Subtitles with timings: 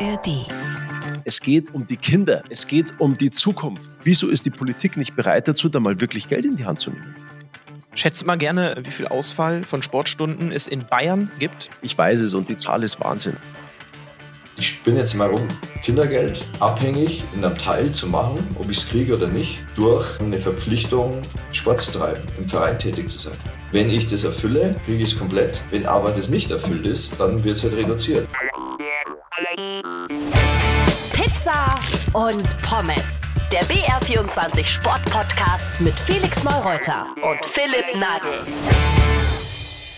[0.00, 0.46] ARD.
[1.24, 3.82] Es geht um die Kinder, es geht um die Zukunft.
[4.04, 6.90] Wieso ist die Politik nicht bereit dazu, da mal wirklich Geld in die Hand zu
[6.90, 7.14] nehmen?
[7.94, 11.70] Schätzt mal gerne, wie viel Ausfall von Sportstunden es in Bayern gibt.
[11.82, 13.36] Ich weiß es und die Zahl ist Wahnsinn.
[14.56, 15.48] Ich bin jetzt mal um
[15.82, 20.38] Kindergeld abhängig in einem Teil zu machen, ob ich es kriege oder nicht, durch eine
[20.38, 21.22] Verpflichtung,
[21.52, 23.36] Sport zu treiben, im Verein tätig zu sein.
[23.72, 25.62] Wenn ich das erfülle, kriege ich es komplett.
[25.70, 28.28] Wenn aber das nicht erfüllt ist, dann wird es halt reduziert.
[31.12, 31.78] Pizza
[32.12, 33.34] und Pommes.
[33.52, 38.44] Der BR24 Sport-Podcast mit Felix Neureuter und Philipp Nagel.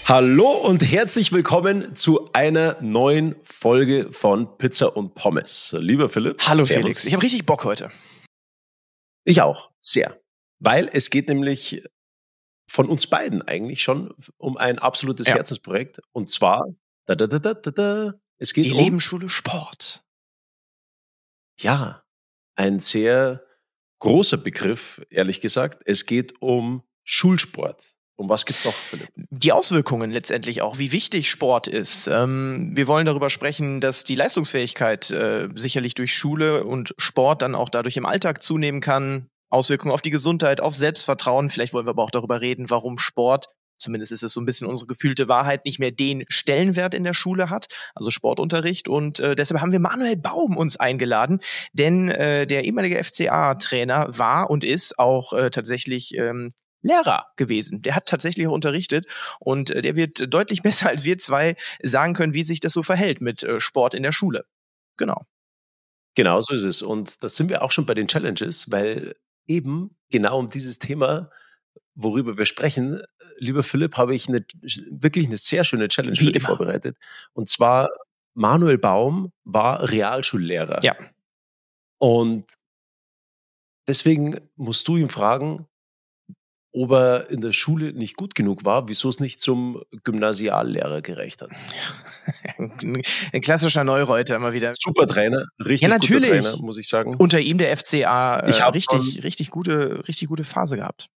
[0.05, 5.75] Hallo und herzlich willkommen zu einer neuen Folge von Pizza und Pommes.
[5.79, 6.37] Lieber Philipp.
[6.43, 6.83] Hallo Servus.
[6.83, 7.91] Felix, ich habe richtig Bock heute.
[9.25, 10.21] Ich auch, sehr.
[10.59, 11.83] Weil es geht nämlich
[12.69, 15.37] von uns beiden eigentlich schon um ein absolutes Ja.
[15.37, 16.03] Herzensprojekt.
[16.13, 16.67] Und zwar,
[17.07, 20.03] da, da, da, da, da, es geht Die um, Lebensschule Sport.
[21.61, 22.03] ja,
[22.57, 23.45] ein sehr
[24.01, 25.83] großer Begriff, ehrlich gesagt.
[25.87, 27.93] Es geht um Schulsport.
[28.17, 29.09] Um was geht's noch, Philipp?
[29.15, 32.07] Die Auswirkungen letztendlich auch, wie wichtig Sport ist.
[32.07, 37.55] Ähm, wir wollen darüber sprechen, dass die Leistungsfähigkeit äh, sicherlich durch Schule und Sport dann
[37.55, 39.29] auch dadurch im Alltag zunehmen kann.
[39.49, 41.49] Auswirkungen auf die Gesundheit, auf Selbstvertrauen.
[41.49, 43.49] Vielleicht wollen wir aber auch darüber reden, warum Sport,
[43.81, 47.15] zumindest ist es so ein bisschen unsere gefühlte Wahrheit, nicht mehr den Stellenwert in der
[47.15, 48.89] Schule hat, also Sportunterricht.
[48.89, 51.41] Und äh, deshalb haben wir Manuel Baum uns eingeladen,
[51.73, 57.83] denn äh, der ehemalige FCA-Trainer war und ist auch äh, tatsächlich ähm, Lehrer gewesen.
[57.83, 59.07] Der hat tatsächlich auch unterrichtet
[59.39, 62.83] und äh, der wird deutlich besser als wir zwei sagen können, wie sich das so
[62.83, 64.45] verhält mit äh, Sport in der Schule.
[64.97, 65.27] Genau.
[66.17, 66.83] Genau so ist es.
[66.83, 69.15] Und da sind wir auch schon bei den Challenges, weil
[69.47, 71.31] eben genau um dieses Thema,
[71.95, 73.03] worüber wir sprechen,
[73.39, 74.45] lieber Philipp, habe ich eine,
[74.91, 76.57] wirklich eine sehr schöne Challenge Wie für dich immer.
[76.57, 76.97] vorbereitet.
[77.33, 77.91] Und zwar,
[78.35, 80.83] Manuel Baum war Realschullehrer.
[80.83, 80.95] Ja.
[81.99, 82.47] Und
[83.89, 85.67] deswegen musst du ihn fragen,
[86.73, 91.43] ob er in der Schule nicht gut genug war, wieso es nicht zum Gymnasiallehrer gereicht
[91.43, 91.51] hat.
[92.59, 94.73] Ein klassischer Neureuter immer wieder.
[94.79, 96.31] Super Trainer, richtig Ja, natürlich.
[96.31, 97.17] guter Trainer, muss ich sagen.
[97.17, 101.11] Unter ihm der FCA äh, Ich richtig, richtig gute, richtig gute Phase gehabt.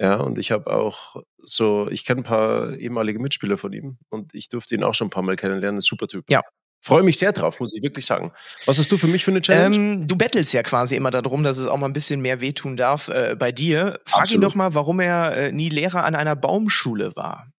[0.00, 4.34] Ja, und ich habe auch so, ich kenne ein paar ehemalige Mitspieler von ihm und
[4.34, 5.78] ich durfte ihn auch schon ein paar Mal kennenlernen.
[5.78, 6.24] Ein super Typ.
[6.30, 6.40] Ja.
[6.82, 8.32] Freue mich sehr drauf, muss ich wirklich sagen.
[8.64, 9.76] Was hast du für mich für eine Challenge?
[9.76, 12.78] Ähm, du bettelst ja quasi immer darum, dass es auch mal ein bisschen mehr wehtun
[12.78, 14.00] darf äh, bei dir.
[14.06, 14.44] Frag ihn Absolut.
[14.44, 17.50] doch mal, warum er äh, nie Lehrer an einer Baumschule war.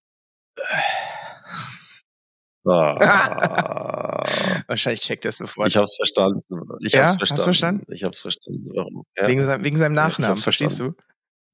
[2.65, 4.23] Ah,
[4.67, 5.67] Wahrscheinlich checkt er es sofort.
[5.67, 6.41] ich habe es verstanden.
[6.83, 7.01] Ich Ja?
[7.01, 7.43] hab's Hast du verstanden.
[7.43, 7.85] verstanden?
[7.93, 8.69] Ich habe es verstanden.
[8.75, 9.03] Warum?
[9.17, 9.27] Ja.
[9.27, 10.93] wegen, seinem, wegen seinem Nachnamen, hab's verstehst du?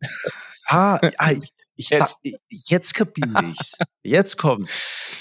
[0.67, 2.17] Ah, ah, ich, ich, Jetzt.
[2.23, 3.77] jetzt, jetzt kapiere ich's.
[4.03, 4.69] Jetzt kommt.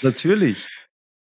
[0.01, 0.65] Natürlich.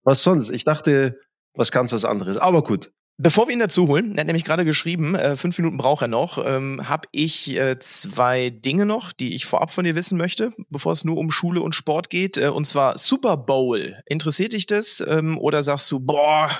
[0.03, 0.51] Was sonst?
[0.51, 1.19] Ich dachte,
[1.55, 2.37] was ganz was anderes.
[2.37, 2.93] Aber gut.
[3.23, 6.09] Bevor wir ihn dazu holen, er hat nämlich gerade geschrieben, äh, fünf Minuten braucht er
[6.09, 10.53] noch, ähm, habe ich äh, zwei Dinge noch, die ich vorab von dir wissen möchte,
[10.71, 12.39] bevor es nur um Schule und Sport geht.
[12.39, 14.01] Äh, und zwar Super Bowl.
[14.07, 15.05] Interessiert dich das?
[15.07, 16.51] Ähm, oder sagst du, boah,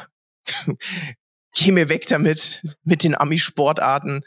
[1.55, 4.23] geh mir weg damit, mit den Ami-Sportarten?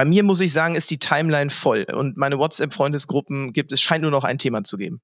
[0.00, 1.84] Bei mir muss ich sagen, ist die Timeline voll.
[1.92, 5.02] Und meine WhatsApp-Freundesgruppen gibt es, scheint nur noch ein Thema zu geben.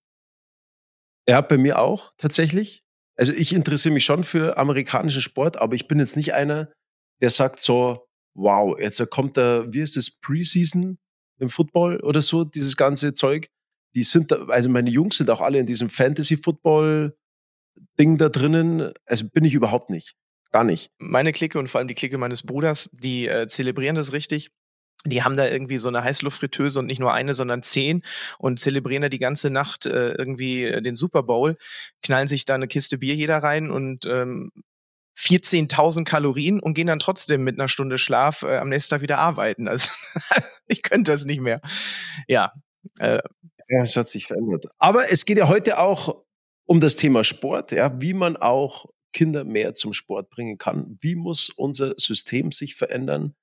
[1.29, 2.83] Ja, bei mir auch tatsächlich.
[3.15, 6.73] Also ich interessiere mich schon für amerikanischen Sport, aber ich bin jetzt nicht einer,
[7.21, 10.97] der sagt so, wow, jetzt kommt da, wie ist das, Preseason
[11.41, 13.51] im Football oder so, dieses ganze Zeug.
[13.95, 18.95] Die sind da, also meine Jungs sind auch alle in diesem Fantasy-Football-Ding da drinnen.
[19.05, 20.15] Also bin ich überhaupt nicht.
[20.53, 20.91] Gar nicht.
[20.99, 24.53] meine Clique und vor allem die Clique meines Bruders, die äh, zelebrieren das richtig.
[25.09, 28.03] Die haben da irgendwie so eine Heißluftfritteuse und nicht nur eine, sondern zehn
[28.39, 31.57] und zelebrieren da die ganze Nacht äh, irgendwie äh, den Super Bowl,
[32.03, 34.51] knallen sich da eine Kiste Bier jeder rein und ähm,
[35.19, 39.19] 14.000 Kalorien und gehen dann trotzdem mit einer Stunde Schlaf äh, am nächsten Tag wieder
[39.19, 39.69] arbeiten.
[39.69, 39.91] Also
[40.67, 41.61] ich könnte das nicht mehr.
[42.29, 42.53] Ja,
[42.99, 43.21] äh,
[43.69, 44.67] Ja, es hat sich verändert.
[44.79, 46.23] Aber es geht ja heute auch
[46.67, 50.99] um das Thema Sport, ja, wie man auch Kinder mehr zum Sport bringen kann.
[51.01, 53.35] Wie muss unser System sich verändern,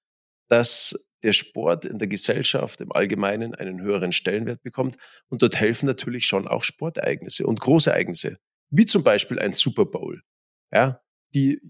[0.48, 4.98] dass der Sport in der Gesellschaft im Allgemeinen einen höheren Stellenwert bekommt?
[5.30, 8.38] Und dort helfen natürlich schon auch Sportereignisse und Großereignisse,
[8.70, 10.22] wie zum Beispiel ein Super Bowl.
[10.72, 11.02] Ja,
[11.34, 11.62] die,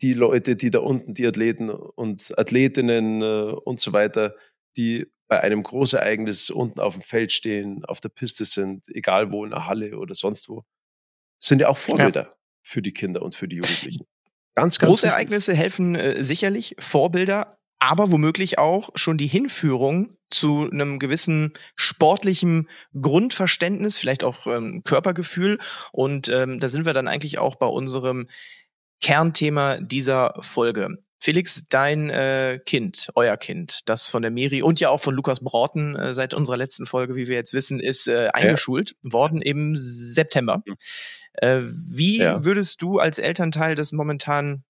[0.00, 4.34] die Leute, die da unten, die Athleten und Athletinnen äh, und so weiter,
[4.76, 9.44] die bei einem Großereignis unten auf dem Feld stehen, auf der Piste sind, egal wo,
[9.44, 10.64] in der Halle oder sonst wo,
[11.38, 14.06] sind ja auch Vorbilder für die Kinder und für die Jugendlichen.
[14.54, 15.14] Ganz, ganz Große wichtig.
[15.14, 22.68] Ereignisse helfen äh, sicherlich, Vorbilder, aber womöglich auch schon die Hinführung zu einem gewissen sportlichen
[22.98, 25.58] Grundverständnis, vielleicht auch ähm, Körpergefühl.
[25.90, 28.28] Und ähm, da sind wir dann eigentlich auch bei unserem
[29.00, 30.96] Kernthema dieser Folge.
[31.18, 35.40] Felix, dein äh, Kind, euer Kind, das von der Miri und ja auch von Lukas
[35.40, 39.12] Broughton äh, seit unserer letzten Folge, wie wir jetzt wissen, ist äh, eingeschult ja.
[39.12, 40.62] worden im September.
[41.32, 42.44] Äh, wie ja.
[42.44, 44.62] würdest du als Elternteil das momentan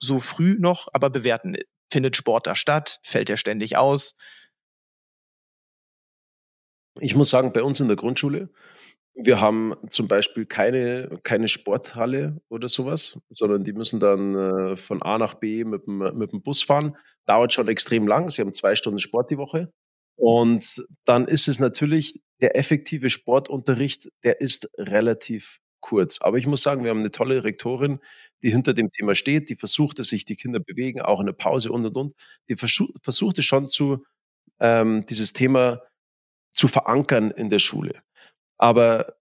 [0.00, 1.56] so früh noch aber bewerten?
[1.90, 3.00] Findet Sport da statt?
[3.02, 4.14] Fällt er ständig aus?
[7.00, 8.50] Ich muss sagen, bei uns in der Grundschule
[9.20, 15.02] wir haben zum Beispiel keine, keine Sporthalle oder sowas, sondern die müssen dann äh, von
[15.02, 16.96] A nach B mit dem, mit dem Bus fahren.
[17.26, 18.30] Dauert schon extrem lang.
[18.30, 19.72] Sie haben zwei Stunden Sport die Woche.
[20.16, 26.20] Und dann ist es natürlich, der effektive Sportunterricht, der ist relativ kurz.
[26.20, 28.00] Aber ich muss sagen, wir haben eine tolle Rektorin,
[28.42, 31.32] die hinter dem Thema steht, die versucht, dass sich die Kinder bewegen, auch in der
[31.32, 32.14] Pause und und und.
[32.48, 34.04] Die versucht es schon zu,
[34.60, 35.82] ähm, dieses Thema
[36.52, 38.02] zu verankern in der Schule.
[38.58, 39.14] Aber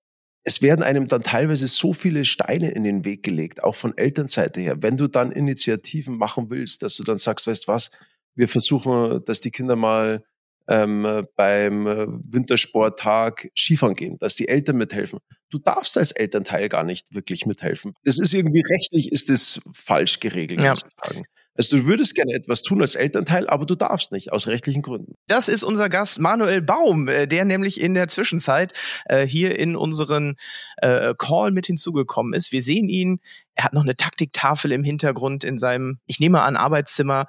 [0.43, 4.61] es werden einem dann teilweise so viele Steine in den Weg gelegt, auch von Elternseite
[4.61, 4.81] her.
[4.81, 7.91] Wenn du dann Initiativen machen willst, dass du dann sagst, weißt was,
[8.35, 10.23] wir versuchen, dass die Kinder mal
[10.67, 15.19] ähm, beim äh, Wintersporttag Skifahren gehen, dass die Eltern mithelfen.
[15.49, 17.93] Du darfst als Elternteil gar nicht wirklich mithelfen.
[18.03, 20.71] Das ist irgendwie rechtlich ist das falsch geregelt, ja.
[20.71, 21.25] muss ich sagen.
[21.57, 25.15] Also du würdest gerne etwas tun als Elternteil, aber du darfst nicht, aus rechtlichen Gründen.
[25.25, 28.73] Das ist unser Gast Manuel Baum, äh, der nämlich in der Zwischenzeit
[29.05, 30.35] äh, hier in unseren
[30.77, 32.51] äh, Call mit hinzugekommen ist.
[32.51, 33.19] Wir sehen ihn,
[33.55, 37.25] er hat noch eine Taktiktafel im Hintergrund in seinem, ich nehme an, Arbeitszimmer.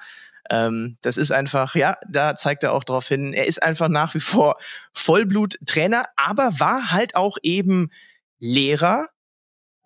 [0.51, 4.15] Ähm, das ist einfach, ja, da zeigt er auch darauf hin, er ist einfach nach
[4.15, 4.57] wie vor
[4.93, 7.91] Vollbluttrainer, aber war halt auch eben
[8.39, 9.09] Lehrer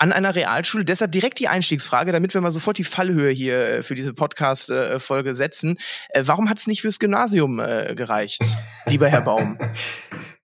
[0.02, 0.84] an einer Realschule.
[0.84, 5.34] Deshalb direkt die Einstiegsfrage, damit wir mal sofort die Fallhöhe hier äh, für diese Podcast-Folge
[5.34, 5.78] setzen.
[6.08, 8.42] Äh, warum hat es nicht fürs Gymnasium äh, gereicht,
[8.86, 9.58] lieber Herr Baum?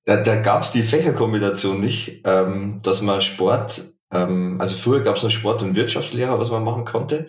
[0.05, 5.17] Da, da gab es die Fächerkombination nicht, ähm, dass man Sport, ähm, also früher gab
[5.17, 7.29] es noch Sport- und Wirtschaftslehrer, was man machen konnte.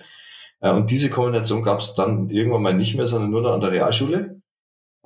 [0.62, 3.62] Äh, und diese Kombination gab es dann irgendwann mal nicht mehr, sondern nur noch an
[3.62, 4.42] der Realschule.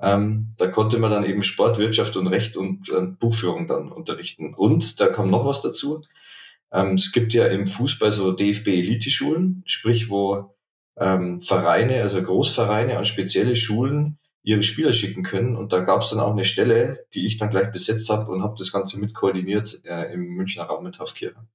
[0.00, 4.54] Ähm, da konnte man dann eben Sport, Wirtschaft und Recht und äh, Buchführung dann unterrichten.
[4.54, 6.02] Und da kam noch was dazu.
[6.72, 10.54] Ähm, es gibt ja im Fußball so DFB-Elite-Schulen, sprich wo
[10.98, 15.56] ähm, Vereine, also Großvereine an spezielle Schulen ihre Spieler schicken können.
[15.56, 18.42] Und da gab es dann auch eine Stelle, die ich dann gleich besetzt habe und
[18.42, 21.48] habe das Ganze mit koordiniert äh, im Münchner Raum mit Hafkirchen.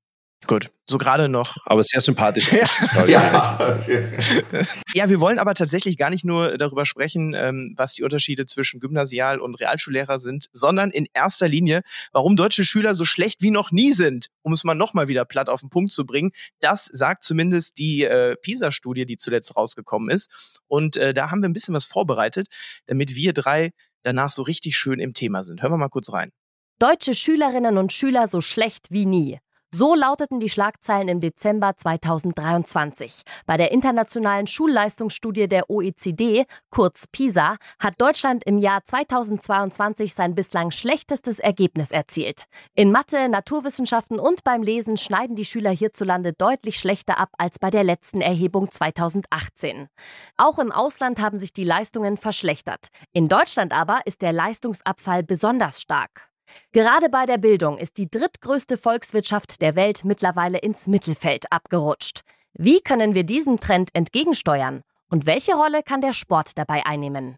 [0.47, 1.57] Gut, so gerade noch.
[1.65, 2.51] Aber sehr sympathisch.
[3.05, 3.05] ja.
[3.05, 3.79] ja.
[4.93, 8.79] ja, wir wollen aber tatsächlich gar nicht nur darüber sprechen, ähm, was die Unterschiede zwischen
[8.79, 11.81] Gymnasial- und Realschullehrer sind, sondern in erster Linie,
[12.13, 15.49] warum deutsche Schüler so schlecht wie noch nie sind, um es mal nochmal wieder platt
[15.49, 16.31] auf den Punkt zu bringen.
[16.61, 20.31] Das sagt zumindest die äh, PISA-Studie, die zuletzt rausgekommen ist.
[20.67, 22.47] Und äh, da haben wir ein bisschen was vorbereitet,
[22.87, 23.71] damit wir drei
[24.03, 25.61] danach so richtig schön im Thema sind.
[25.61, 26.31] Hören wir mal kurz rein.
[26.79, 29.39] Deutsche Schülerinnen und Schüler so schlecht wie nie.
[29.71, 33.21] So lauteten die Schlagzeilen im Dezember 2023.
[33.45, 40.71] Bei der internationalen Schulleistungsstudie der OECD, kurz PISA, hat Deutschland im Jahr 2022 sein bislang
[40.71, 42.45] schlechtestes Ergebnis erzielt.
[42.73, 47.69] In Mathe, Naturwissenschaften und beim Lesen schneiden die Schüler hierzulande deutlich schlechter ab als bei
[47.69, 49.87] der letzten Erhebung 2018.
[50.35, 52.87] Auch im Ausland haben sich die Leistungen verschlechtert.
[53.13, 56.29] In Deutschland aber ist der Leistungsabfall besonders stark.
[56.71, 62.21] Gerade bei der Bildung ist die drittgrößte Volkswirtschaft der Welt mittlerweile ins Mittelfeld abgerutscht.
[62.53, 64.81] Wie können wir diesem Trend entgegensteuern?
[65.09, 67.37] Und welche Rolle kann der Sport dabei einnehmen?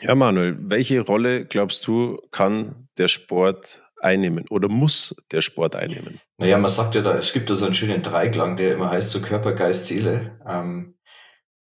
[0.00, 6.20] Ja, Manuel, welche Rolle glaubst du, kann der Sport einnehmen oder muss der Sport einnehmen?
[6.38, 9.10] Naja, man sagt ja da, es gibt da so einen schönen Dreiklang, der immer heißt
[9.10, 10.38] so Körper, Geist, Seele.
[10.48, 10.94] Ähm,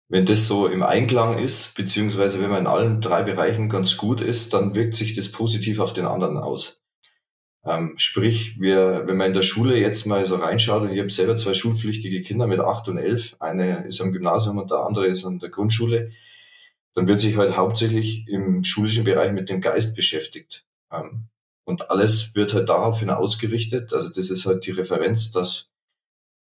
[0.09, 4.21] wenn das so im Einklang ist, beziehungsweise wenn man in allen drei Bereichen ganz gut
[4.21, 6.81] ist, dann wirkt sich das positiv auf den anderen aus.
[7.63, 11.11] Ähm, sprich, wir, wenn man in der Schule jetzt mal so reinschaut, und ich habe
[11.11, 15.05] selber zwei schulpflichtige Kinder mit acht und elf, eine ist am Gymnasium und der andere
[15.05, 16.11] ist an der Grundschule,
[16.95, 20.65] dann wird sich halt hauptsächlich im schulischen Bereich mit dem Geist beschäftigt.
[20.91, 21.27] Ähm,
[21.65, 23.93] und alles wird halt daraufhin ausgerichtet.
[23.93, 25.68] Also das ist halt die Referenz, dass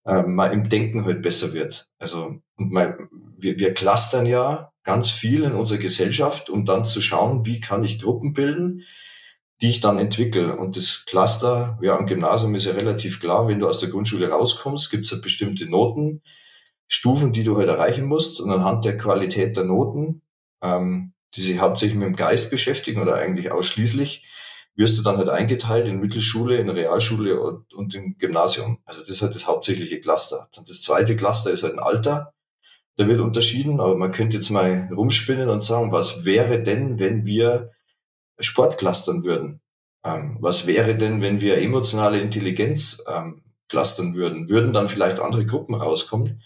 [0.06, 1.90] ähm, mal im Denken halt besser wird.
[2.00, 7.02] Also und mal, wir, wir clustern ja ganz viel in unserer Gesellschaft, um dann zu
[7.02, 8.84] schauen, wie kann ich Gruppen bilden,
[9.62, 10.58] die ich dann entwickle.
[10.58, 14.30] Und das Cluster, ja, am Gymnasium ist ja relativ klar, wenn du aus der Grundschule
[14.30, 16.22] rauskommst, gibt es halt bestimmte Noten,
[16.88, 18.42] Stufen, die du halt erreichen musst.
[18.42, 20.24] Und anhand der Qualität der Noten,
[20.62, 24.26] ähm, die sich hauptsächlich mit dem Geist beschäftigen oder eigentlich ausschließlich,
[24.76, 28.80] wirst du dann halt eingeteilt in Mittelschule, in Realschule und, und im Gymnasium.
[28.86, 30.48] Also das ist halt das hauptsächliche Cluster.
[30.56, 32.34] Dann das zweite Cluster ist halt ein Alter.
[32.98, 37.26] Da wird unterschieden, aber man könnte jetzt mal rumspinnen und sagen, was wäre denn, wenn
[37.26, 37.72] wir
[38.40, 39.62] Sport clustern würden?
[40.04, 44.50] Ähm, was wäre denn, wenn wir emotionale Intelligenz ähm, clustern würden?
[44.50, 46.42] Würden dann vielleicht andere Gruppen rauskommen?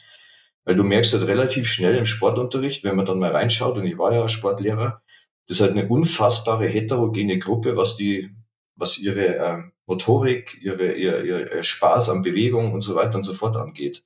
[0.65, 3.98] Weil du merkst halt relativ schnell im Sportunterricht, wenn man dann mal reinschaut, und ich
[3.98, 5.01] war ja Sportlehrer,
[5.48, 8.32] das ist halt eine unfassbare heterogene Gruppe, was die,
[8.75, 13.34] was ihre äh, Motorik, ihre, ihr, ihr Spaß an Bewegung und so weiter und so
[13.34, 14.04] fort angeht.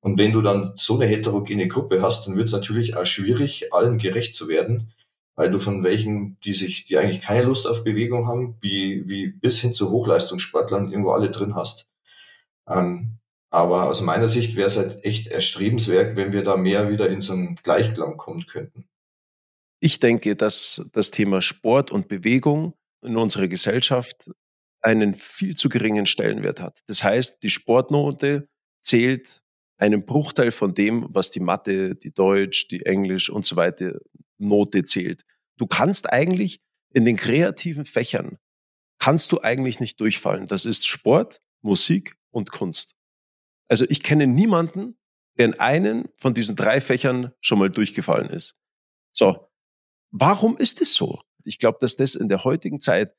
[0.00, 3.72] Und wenn du dann so eine heterogene Gruppe hast, dann wird es natürlich auch schwierig,
[3.72, 4.92] allen gerecht zu werden,
[5.36, 9.28] weil du von welchen, die sich, die eigentlich keine Lust auf Bewegung haben, wie, wie
[9.28, 11.88] bis hin zu Hochleistungssportlern irgendwo alle drin hast.
[12.68, 13.18] Ähm,
[13.50, 17.20] aber aus meiner Sicht wäre es halt echt erstrebenswert, wenn wir da mehr wieder in
[17.20, 18.86] so einen Gleichklang kommen könnten.
[19.84, 22.74] Ich denke, dass das Thema Sport und Bewegung
[23.04, 24.30] in unserer Gesellschaft
[24.80, 26.82] einen viel zu geringen Stellenwert hat.
[26.86, 28.48] Das heißt, die Sportnote
[28.80, 29.42] zählt
[29.78, 33.98] einen Bruchteil von dem, was die Mathe, die Deutsch, die Englisch und so weiter
[34.38, 35.24] Note zählt.
[35.56, 36.60] Du kannst eigentlich
[36.94, 38.38] in den kreativen Fächern
[39.00, 40.46] kannst du eigentlich nicht durchfallen.
[40.46, 42.94] Das ist Sport, Musik und Kunst.
[43.66, 44.96] Also ich kenne niemanden,
[45.38, 48.54] der in einen von diesen drei Fächern schon mal durchgefallen ist.
[49.12, 49.48] So,
[50.12, 51.20] warum ist es so?
[51.44, 53.14] Ich glaube, dass das in der heutigen Zeit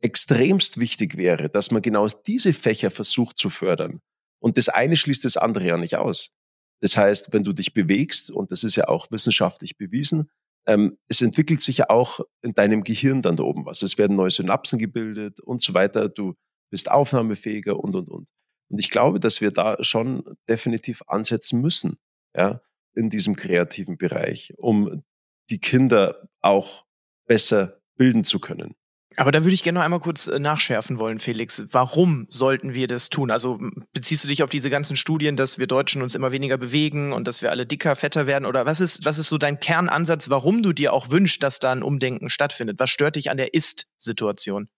[0.00, 4.00] extremst wichtig wäre, dass man genau diese Fächer versucht zu fördern.
[4.38, 6.36] Und das eine schließt das andere ja nicht aus.
[6.80, 10.30] Das heißt, wenn du dich bewegst, und das ist ja auch wissenschaftlich bewiesen,
[10.66, 13.82] ähm, es entwickelt sich ja auch in deinem Gehirn dann da oben was.
[13.82, 16.08] Es werden neue Synapsen gebildet und so weiter.
[16.08, 16.34] Du
[16.70, 18.28] bist aufnahmefähiger und, und, und.
[18.68, 21.96] Und ich glaube, dass wir da schon definitiv ansetzen müssen,
[22.34, 22.60] ja,
[22.94, 25.02] in diesem kreativen Bereich, um
[25.50, 26.84] die Kinder auch
[27.26, 28.74] besser bilden zu können.
[29.16, 31.64] Aber da würde ich gerne noch einmal kurz äh, nachschärfen wollen, Felix.
[31.70, 33.30] Warum sollten wir das tun?
[33.30, 33.60] Also
[33.92, 37.28] beziehst du dich auf diese ganzen Studien, dass wir Deutschen uns immer weniger bewegen und
[37.28, 38.44] dass wir alle dicker, fetter werden?
[38.44, 41.70] Oder was ist, was ist so dein Kernansatz, warum du dir auch wünschst, dass da
[41.70, 42.80] ein Umdenken stattfindet?
[42.80, 44.68] Was stört dich an der Ist-Situation?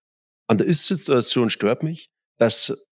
[0.49, 2.86] An der Ist-Situation stört mich, dass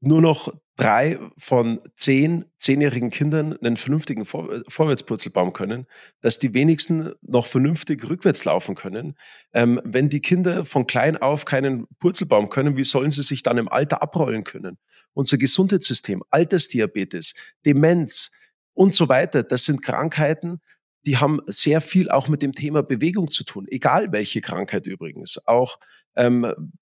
[0.00, 5.86] nur noch drei von zehn zehnjährigen Kindern einen vernünftigen Vor äh, Vorwärtspurzelbaum können,
[6.20, 9.16] dass die wenigsten noch vernünftig rückwärts laufen können.
[9.52, 13.58] Ähm, wenn die Kinder von klein auf keinen Purzelbaum können, wie sollen sie sich dann
[13.58, 14.78] im Alter abrollen können?
[15.14, 17.34] Unser Gesundheitssystem, Altersdiabetes,
[17.66, 18.30] Demenz
[18.72, 20.60] und so weiter, das sind Krankheiten,
[21.06, 25.44] die haben sehr viel auch mit dem Thema Bewegung zu tun, egal welche Krankheit übrigens.
[25.46, 25.80] Auch
[26.14, 26.72] ähm,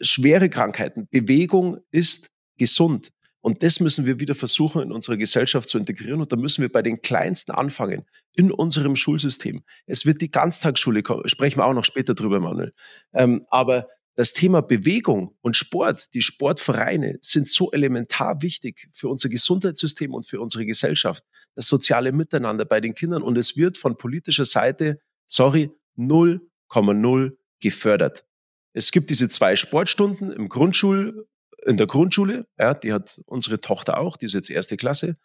[0.00, 1.08] schwere Krankheiten.
[1.10, 3.12] Bewegung ist gesund.
[3.40, 6.20] Und das müssen wir wieder versuchen, in unserer Gesellschaft zu integrieren.
[6.20, 9.62] Und da müssen wir bei den Kleinsten anfangen, in unserem Schulsystem.
[9.86, 12.74] Es wird die Ganztagsschule kommen, sprechen wir auch noch später drüber, Manuel.
[13.14, 13.86] Ähm, aber
[14.16, 20.26] das Thema Bewegung und Sport, die Sportvereine sind so elementar wichtig für unser Gesundheitssystem und
[20.26, 21.22] für unsere Gesellschaft.
[21.54, 23.22] Das soziale Miteinander bei den Kindern.
[23.22, 28.24] Und es wird von politischer Seite, sorry, 0,0 gefördert.
[28.72, 31.24] Es gibt diese zwei Sportstunden im Grundschul-
[31.68, 35.16] in der Grundschule, ja, die hat unsere Tochter auch, die ist jetzt erste Klasse.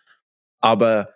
[0.60, 1.16] Aber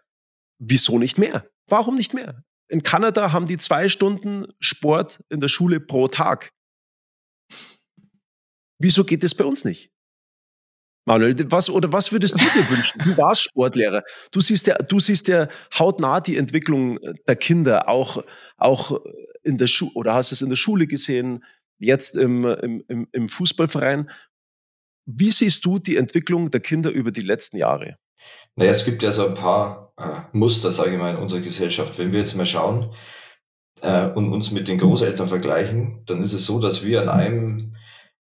[0.58, 1.50] wieso nicht mehr?
[1.68, 2.44] Warum nicht mehr?
[2.70, 6.54] In Kanada haben die zwei Stunden Sport in der Schule pro Tag.
[8.80, 9.92] Wieso geht es bei uns nicht?
[11.06, 13.00] Manuel, was oder was würdest du dir wünschen?
[13.04, 14.04] Du warst Sportlehrer.
[14.32, 18.24] Du siehst ja, du siehst ja hautnah die Entwicklung der Kinder auch,
[18.58, 19.00] auch
[19.44, 21.46] in der Schule oder hast es in der Schule gesehen,
[21.80, 24.10] jetzt im, im, im Fußballverein.
[25.10, 27.96] Wie siehst du die Entwicklung der Kinder über die letzten Jahre?
[28.58, 31.98] Naja, es gibt ja so ein paar äh, Muster, sage ich mal, in unserer Gesellschaft.
[31.98, 32.94] Wenn wir jetzt mal schauen
[33.82, 37.76] äh, und uns mit den Großeltern vergleichen, dann ist es so, dass wir an einem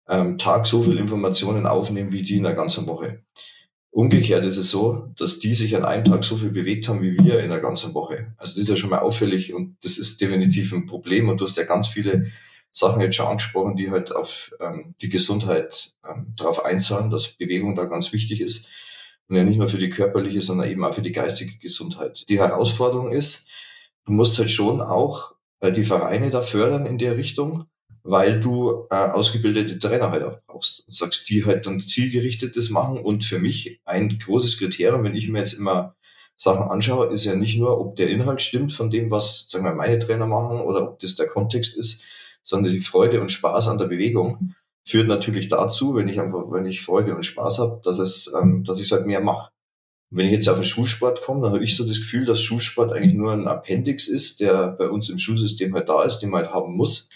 [0.07, 3.23] ähm, Tag so viel Informationen aufnehmen wie die in der ganzen Woche.
[3.91, 7.17] Umgekehrt ist es so, dass die sich an einem Tag so viel bewegt haben wie
[7.17, 8.33] wir in der ganzen Woche.
[8.37, 11.45] Also das ist ja schon mal auffällig und das ist definitiv ein Problem und du
[11.45, 12.31] hast ja ganz viele
[12.71, 17.75] Sachen jetzt schon angesprochen, die halt auf ähm, die Gesundheit ähm, darauf einzahlen, dass Bewegung
[17.75, 18.65] da ganz wichtig ist.
[19.27, 22.25] Und ja nicht nur für die körperliche, sondern eben auch für die geistige Gesundheit.
[22.29, 23.47] Die Herausforderung ist,
[24.05, 27.65] du musst halt schon auch äh, die Vereine da fördern in der Richtung,
[28.03, 32.97] weil du äh, ausgebildete Trainer halt auch brauchst und sagst, die halt dann zielgerichtetes machen.
[32.99, 35.95] Und für mich ein großes Kriterium, wenn ich mir jetzt immer
[36.37, 39.73] Sachen anschaue, ist ja nicht nur, ob der Inhalt stimmt von dem, was sagen wir,
[39.73, 42.01] meine Trainer machen oder ob das der Kontext ist,
[42.49, 46.65] sondern die Freude und Spaß an der Bewegung führt natürlich dazu, wenn ich einfach, wenn
[46.65, 49.51] ich Freude und Spaß habe, dass es, ähm, dass ich es halt mehr mache.
[50.11, 52.91] wenn ich jetzt auf den Schulsport komme, dann habe ich so das Gefühl, dass Schulsport
[52.91, 56.41] eigentlich nur ein Appendix ist, der bei uns im Schulsystem halt da ist, den man
[56.41, 57.09] halt haben muss.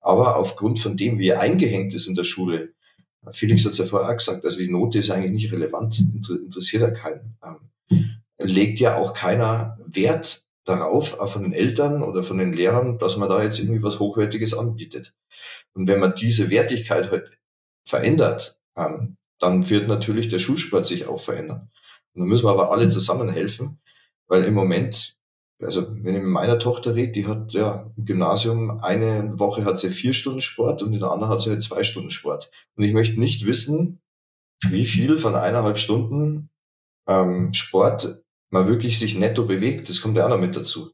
[0.00, 2.72] Aber aufgrund von dem, wie er eingehängt ist in der Schule,
[3.32, 6.80] Felix hat es ja vorher auch gesagt, also die Note ist eigentlich nicht relevant, interessiert
[6.80, 7.36] ja keinen.
[7.44, 12.98] Ähm, legt ja auch keiner Wert darauf, auch von den Eltern oder von den Lehrern,
[12.98, 15.14] dass man da jetzt irgendwie was Hochwertiges anbietet.
[15.72, 17.38] Und wenn man diese Wertigkeit halt
[17.86, 21.70] verändert, ähm, dann wird natürlich der Schulsport sich auch verändern.
[22.12, 23.80] Und dann müssen wir aber alle zusammen helfen,
[24.26, 25.16] weil im Moment,
[25.62, 29.78] also wenn ich mit meiner Tochter rede, die hat ja im Gymnasium eine Woche hat
[29.78, 32.50] sie vier Stunden Sport und in der anderen hat sie zwei Stunden Sport.
[32.76, 34.00] Und ich möchte nicht wissen,
[34.68, 36.50] wie viel von eineinhalb Stunden
[37.06, 39.88] ähm, Sport man wirklich sich netto bewegt.
[39.88, 40.92] Das kommt ja auch noch mit dazu.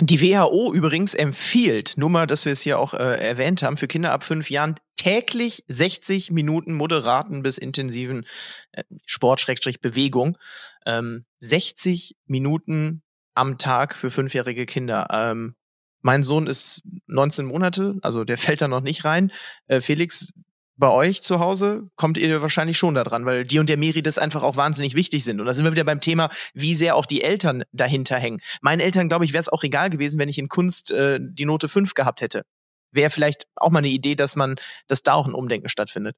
[0.00, 3.88] Die WHO übrigens empfiehlt, nur mal, dass wir es hier auch äh, erwähnt haben, für
[3.88, 8.26] Kinder ab fünf Jahren täglich 60 Minuten moderaten bis intensiven
[8.72, 10.38] äh, Sport-Bewegung.
[10.86, 13.02] Ähm, 60 Minuten
[13.34, 15.08] am Tag für fünfjährige Kinder.
[15.10, 15.56] Ähm,
[16.00, 19.32] mein Sohn ist 19 Monate, also der fällt da noch nicht rein.
[19.66, 20.32] Äh, Felix,
[20.76, 24.02] bei euch zu Hause kommt ihr wahrscheinlich schon da dran, weil die und der Miri
[24.02, 25.40] das einfach auch wahnsinnig wichtig sind.
[25.40, 28.40] Und da sind wir wieder beim Thema, wie sehr auch die Eltern dahinter hängen.
[28.62, 31.44] Meinen Eltern, glaube ich, wäre es auch egal gewesen, wenn ich in Kunst äh, die
[31.44, 32.42] Note 5 gehabt hätte.
[32.90, 36.16] Wäre vielleicht auch mal eine Idee, dass man, dass da auch ein Umdenken stattfindet.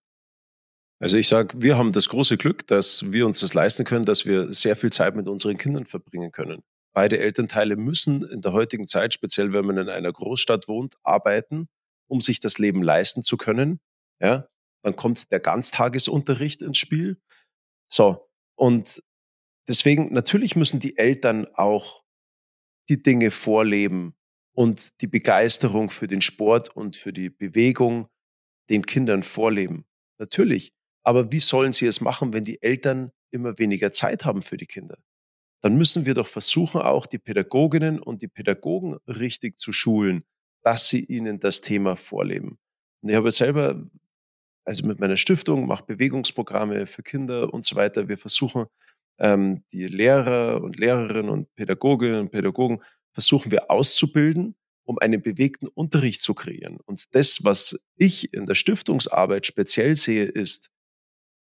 [1.01, 4.27] Also ich sage, wir haben das große Glück, dass wir uns das leisten können, dass
[4.27, 6.63] wir sehr viel Zeit mit unseren Kindern verbringen können.
[6.95, 11.69] Beide Elternteile müssen in der heutigen Zeit, speziell wenn man in einer Großstadt wohnt, arbeiten,
[12.07, 13.81] um sich das Leben leisten zu können.
[14.21, 14.49] Ja,
[14.83, 17.21] dann kommt der Ganztagesunterricht ins Spiel.
[17.89, 19.03] So, und
[19.69, 22.05] deswegen, natürlich müssen die Eltern auch
[22.89, 24.15] die Dinge vorleben
[24.53, 28.09] und die Begeisterung für den Sport und für die Bewegung
[28.71, 29.85] den Kindern vorleben.
[30.19, 30.73] Natürlich.
[31.03, 34.67] Aber wie sollen sie es machen, wenn die Eltern immer weniger Zeit haben für die
[34.67, 34.99] Kinder?
[35.61, 40.25] Dann müssen wir doch versuchen, auch die Pädagoginnen und die Pädagogen richtig zu schulen,
[40.63, 42.59] dass sie ihnen das Thema vorleben.
[43.03, 43.83] Und ich habe selber
[44.65, 48.09] also mit meiner Stiftung, mache Bewegungsprogramme für Kinder und so weiter.
[48.09, 48.67] Wir versuchen,
[49.19, 52.81] ähm, die Lehrer und Lehrerinnen und Pädagoginnen und Pädagogen
[53.13, 56.79] versuchen wir auszubilden, um einen bewegten Unterricht zu kreieren.
[56.85, 60.71] Und das, was ich in der Stiftungsarbeit speziell sehe, ist,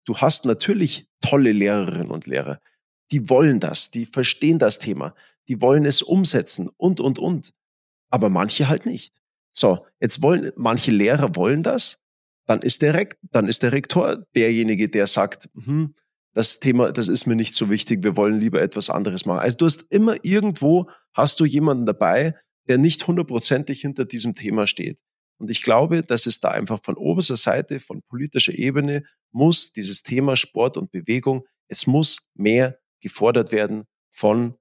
[0.06, 2.62] du hast natürlich tolle Lehrerinnen und Lehrer,
[3.12, 5.14] die wollen das, die verstehen das Thema,
[5.48, 7.54] die wollen es umsetzen und, und, und.
[8.10, 9.16] Aber manche halt nicht.
[9.52, 12.03] So, jetzt wollen, manche Lehrer wollen das,
[12.46, 15.96] dann ist der, Rekt, dann ist der Rektor derjenige, der sagt, hm,
[16.34, 19.40] das Thema, das ist mir nicht so wichtig, wir wollen lieber etwas anderes machen.
[19.40, 22.36] Also du hast immer irgendwo, hast du jemanden dabei,
[22.68, 25.00] der nicht hundertprozentig hinter diesem Thema steht.
[25.38, 30.02] Und ich glaube, dass es da einfach von oberster Seite, von politischer Ebene, muss dieses
[30.02, 34.56] Thema Sport und Bewegung, es muss mehr gefordert werden von,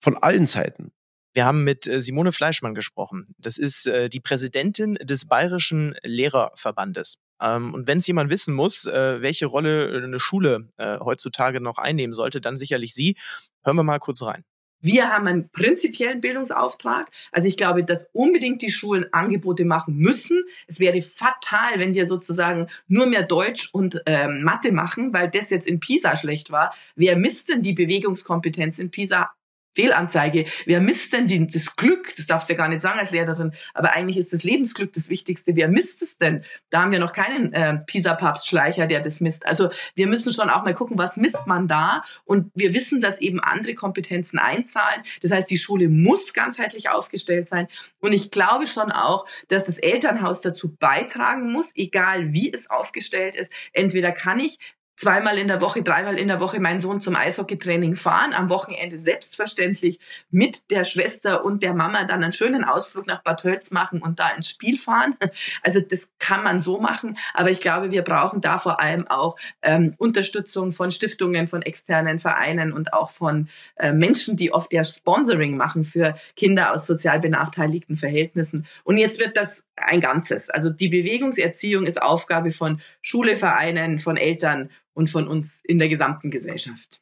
[0.00, 0.92] von allen Seiten.
[1.38, 3.32] Wir haben mit äh, Simone Fleischmann gesprochen.
[3.38, 7.18] Das ist äh, die Präsidentin des Bayerischen Lehrerverbandes.
[7.40, 12.12] Ähm, und wenn es jemand wissen muss, äh, welche Rolle eine Schule heutzutage noch einnehmen
[12.12, 13.16] sollte, dann sicherlich sie.
[13.62, 14.42] Hören wir mal kurz rein.
[14.80, 17.08] Wir haben einen prinzipiellen Bildungsauftrag.
[17.30, 20.42] Also ich glaube, dass unbedingt die Schulen Angebote machen müssen.
[20.66, 25.50] Es wäre fatal, wenn wir sozusagen nur mehr Deutsch und ähm, Mathe machen, weil das
[25.50, 26.74] jetzt in Pisa schlecht war.
[26.96, 29.30] Wer misst denn die Bewegungskompetenz in Pisa?
[29.78, 30.46] Fehlanzeige.
[30.66, 32.12] Wer misst denn die, das Glück?
[32.16, 35.08] Das darfst du ja gar nicht sagen als Lehrerin, aber eigentlich ist das Lebensglück das
[35.08, 35.54] Wichtigste.
[35.54, 36.42] Wer misst es denn?
[36.70, 39.46] Da haben wir noch keinen äh, PISA-Papst-Schleicher, der das misst.
[39.46, 42.02] Also wir müssen schon auch mal gucken, was misst man da?
[42.24, 45.04] Und wir wissen, dass eben andere Kompetenzen einzahlen.
[45.22, 47.68] Das heißt, die Schule muss ganzheitlich aufgestellt sein.
[48.00, 53.36] Und ich glaube schon auch, dass das Elternhaus dazu beitragen muss, egal wie es aufgestellt
[53.36, 53.52] ist.
[53.72, 54.58] Entweder kann ich
[54.98, 58.98] zweimal in der Woche, dreimal in der Woche meinen Sohn zum Eishockeytraining fahren, am Wochenende
[58.98, 64.02] selbstverständlich mit der Schwester und der Mama dann einen schönen Ausflug nach Bad Tölz machen
[64.02, 65.14] und da ins Spiel fahren.
[65.62, 69.36] Also das kann man so machen, aber ich glaube, wir brauchen da vor allem auch
[69.62, 74.82] ähm, Unterstützung von Stiftungen, von externen Vereinen und auch von äh, Menschen, die oft ja
[74.84, 78.66] Sponsoring machen für Kinder aus sozial benachteiligten Verhältnissen.
[78.84, 80.50] Und jetzt wird das ein Ganzes.
[80.50, 85.88] Also die Bewegungserziehung ist Aufgabe von Schule, Vereinen, von Eltern und von uns in der
[85.88, 87.00] gesamten Gesellschaft.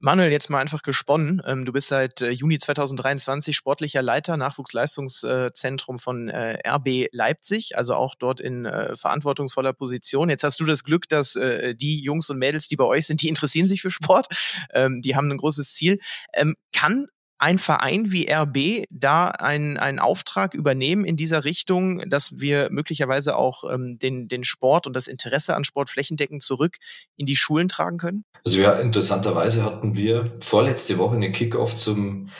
[0.00, 1.42] Manuel, jetzt mal einfach gesponnen.
[1.44, 7.94] Ähm, du bist seit äh, Juni 2023 sportlicher Leiter Nachwuchsleistungszentrum von äh, RB Leipzig, also
[7.94, 10.30] auch dort in äh, verantwortungsvoller Position.
[10.30, 13.28] Jetzt hast du das Glück, dass die Jungs und Mädels, die bei euch sind, die
[13.28, 14.28] interessieren sich für Sport.
[14.72, 15.98] Ähm, die haben ein großes Ziel.
[16.32, 17.08] Ähm, kann
[17.38, 23.36] ein Verein wie RB da einen, einen Auftrag übernehmen in dieser Richtung, dass wir möglicherweise
[23.36, 26.76] auch ähm, den, den Sport und das Interesse an Sport flächendeckend zurück
[27.16, 28.24] in die Schulen tragen können?
[28.44, 32.30] Also ja, interessanterweise hatten wir vorletzte Woche eine Kickoff zum,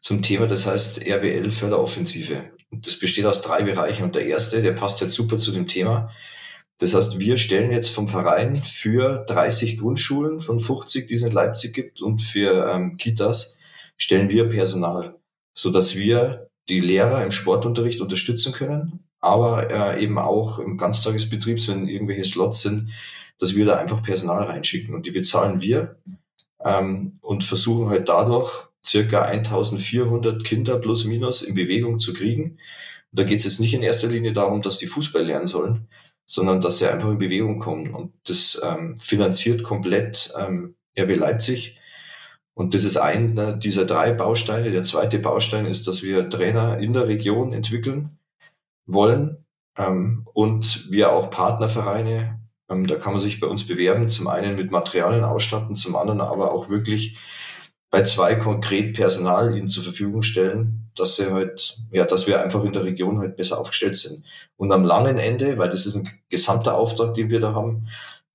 [0.00, 2.50] zum Thema, das heißt RBL Förderoffensive.
[2.70, 4.04] Und das besteht aus drei Bereichen.
[4.04, 6.10] Und der erste, der passt jetzt super zu dem Thema.
[6.78, 11.32] Das heißt, wir stellen jetzt vom Verein für 30 Grundschulen von 50, die es in
[11.32, 13.55] Leipzig gibt, und für ähm, Kitas
[13.96, 15.16] stellen wir Personal,
[15.54, 21.66] so dass wir die Lehrer im Sportunterricht unterstützen können, aber äh, eben auch im Ganztagesbetrieb,
[21.68, 22.90] wenn irgendwelche Slots sind,
[23.38, 25.96] dass wir da einfach Personal reinschicken und die bezahlen wir.
[26.64, 32.58] ähm, und versuchen halt dadurch circa 1400 Kinder plus minus in Bewegung zu kriegen.
[33.12, 35.88] Und da geht es jetzt nicht in erster Linie darum, dass die Fußball lernen sollen,
[36.26, 37.94] sondern dass sie einfach in Bewegung kommen.
[37.94, 41.78] Und das ähm, finanziert komplett ähm, RB Leipzig.
[42.56, 44.70] Und das ist einer dieser drei Bausteine.
[44.70, 48.18] Der zweite Baustein ist, dass wir Trainer in der Region entwickeln
[48.86, 49.44] wollen
[49.76, 52.40] ähm, und wir auch Partnervereine,
[52.70, 56.22] ähm, da kann man sich bei uns bewerben, zum einen mit Materialien ausstatten, zum anderen
[56.22, 57.18] aber auch wirklich
[57.90, 62.64] bei zwei konkret Personal ihnen zur Verfügung stellen, dass sie halt, ja, dass wir einfach
[62.64, 64.24] in der Region halt besser aufgestellt sind.
[64.56, 67.86] Und am langen Ende, weil das ist ein gesamter Auftrag, den wir da haben,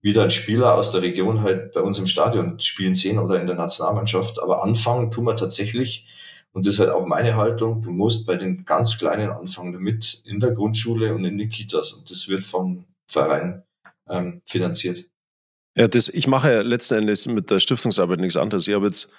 [0.02, 3.48] wieder ein Spieler aus der Region halt bei uns im Stadion spielen sehen oder in
[3.48, 4.42] der Nationalmannschaft.
[4.42, 6.08] Aber anfangen tun wir tatsächlich,
[6.54, 10.22] und das ist halt auch meine Haltung, du musst bei den ganz Kleinen anfangen damit,
[10.26, 11.94] in der Grundschule und in den Kitas.
[11.94, 13.64] Und das wird vom Verein
[14.10, 15.06] ähm, finanziert.
[15.76, 18.68] Ja, das, ich mache letzten Endes mit der Stiftungsarbeit nichts anderes.
[18.68, 19.14] Ich habe jetzt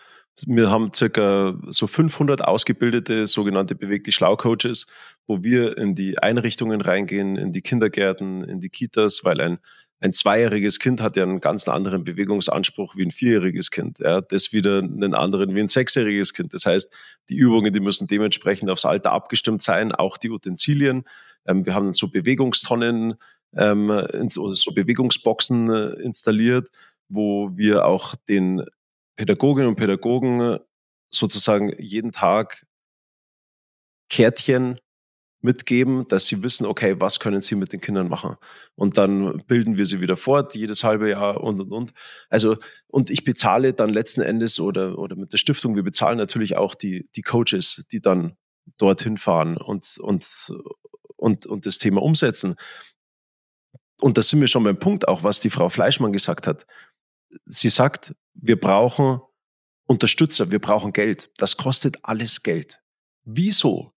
[0.46, 4.86] wir haben circa so 500 ausgebildete sogenannte bewegte Schlau-Coaches,
[5.26, 9.58] wo wir in die Einrichtungen reingehen, in die Kindergärten, in die Kitas, weil ein,
[10.02, 14.00] ein zweijähriges Kind hat ja einen ganz anderen Bewegungsanspruch wie ein vierjähriges Kind.
[14.00, 16.52] Ja, das wieder einen anderen wie ein sechsjähriges Kind.
[16.54, 16.92] Das heißt,
[17.28, 21.04] die Übungen, die müssen dementsprechend aufs Alter abgestimmt sein, auch die Utensilien.
[21.46, 23.14] Ähm, wir haben so Bewegungstonnen,
[23.56, 23.92] ähm,
[24.28, 26.68] so Bewegungsboxen äh, installiert,
[27.08, 28.64] wo wir auch den
[29.14, 30.58] Pädagoginnen und Pädagogen
[31.10, 32.66] sozusagen jeden Tag
[34.10, 34.80] Kärtchen
[35.42, 38.36] mitgeben, dass sie wissen, okay, was können sie mit den Kindern machen?
[38.74, 41.92] Und dann bilden wir sie wieder fort, jedes halbe Jahr und, und, und.
[42.30, 46.56] Also, und ich bezahle dann letzten Endes oder, oder mit der Stiftung, wir bezahlen natürlich
[46.56, 48.36] auch die, die Coaches, die dann
[48.78, 50.52] dorthin fahren und, und,
[51.16, 52.54] und, und das Thema umsetzen.
[54.00, 56.66] Und da sind wir schon beim Punkt, auch was die Frau Fleischmann gesagt hat
[57.46, 59.20] sie sagt, wir brauchen
[59.86, 61.30] Unterstützer, wir brauchen Geld.
[61.36, 62.80] Das kostet alles Geld.
[63.24, 63.91] Wieso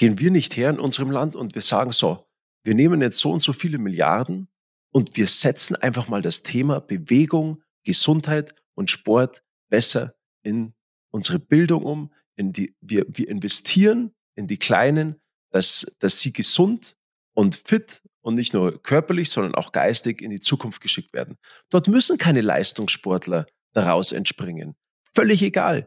[0.00, 2.26] gehen wir nicht her in unserem Land und wir sagen so,
[2.64, 4.48] wir nehmen jetzt so und so viele Milliarden
[4.94, 10.72] und wir setzen einfach mal das Thema Bewegung, Gesundheit und Sport besser in
[11.10, 12.14] unsere Bildung um.
[12.34, 16.96] In die, wir, wir investieren in die Kleinen, dass, dass sie gesund
[17.34, 21.36] und fit und nicht nur körperlich, sondern auch geistig in die Zukunft geschickt werden.
[21.68, 24.76] Dort müssen keine Leistungssportler daraus entspringen.
[25.14, 25.84] Völlig egal.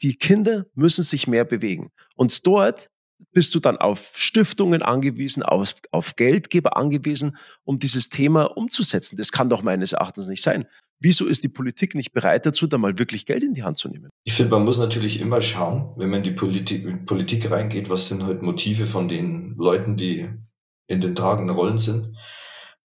[0.00, 1.90] Die Kinder müssen sich mehr bewegen.
[2.16, 2.88] Und dort
[3.32, 9.16] bist du dann auf Stiftungen angewiesen, auf, auf Geldgeber angewiesen, um dieses Thema umzusetzen.
[9.16, 10.66] Das kann doch meines Erachtens nicht sein.
[11.00, 13.88] Wieso ist die Politik nicht bereit dazu, da mal wirklich Geld in die Hand zu
[13.88, 14.10] nehmen?
[14.24, 18.06] Ich finde, man muss natürlich immer schauen, wenn man in die Politik, Politik reingeht, was
[18.06, 20.28] sind halt Motive von den Leuten, die
[20.86, 22.16] in den tragenden Rollen sind.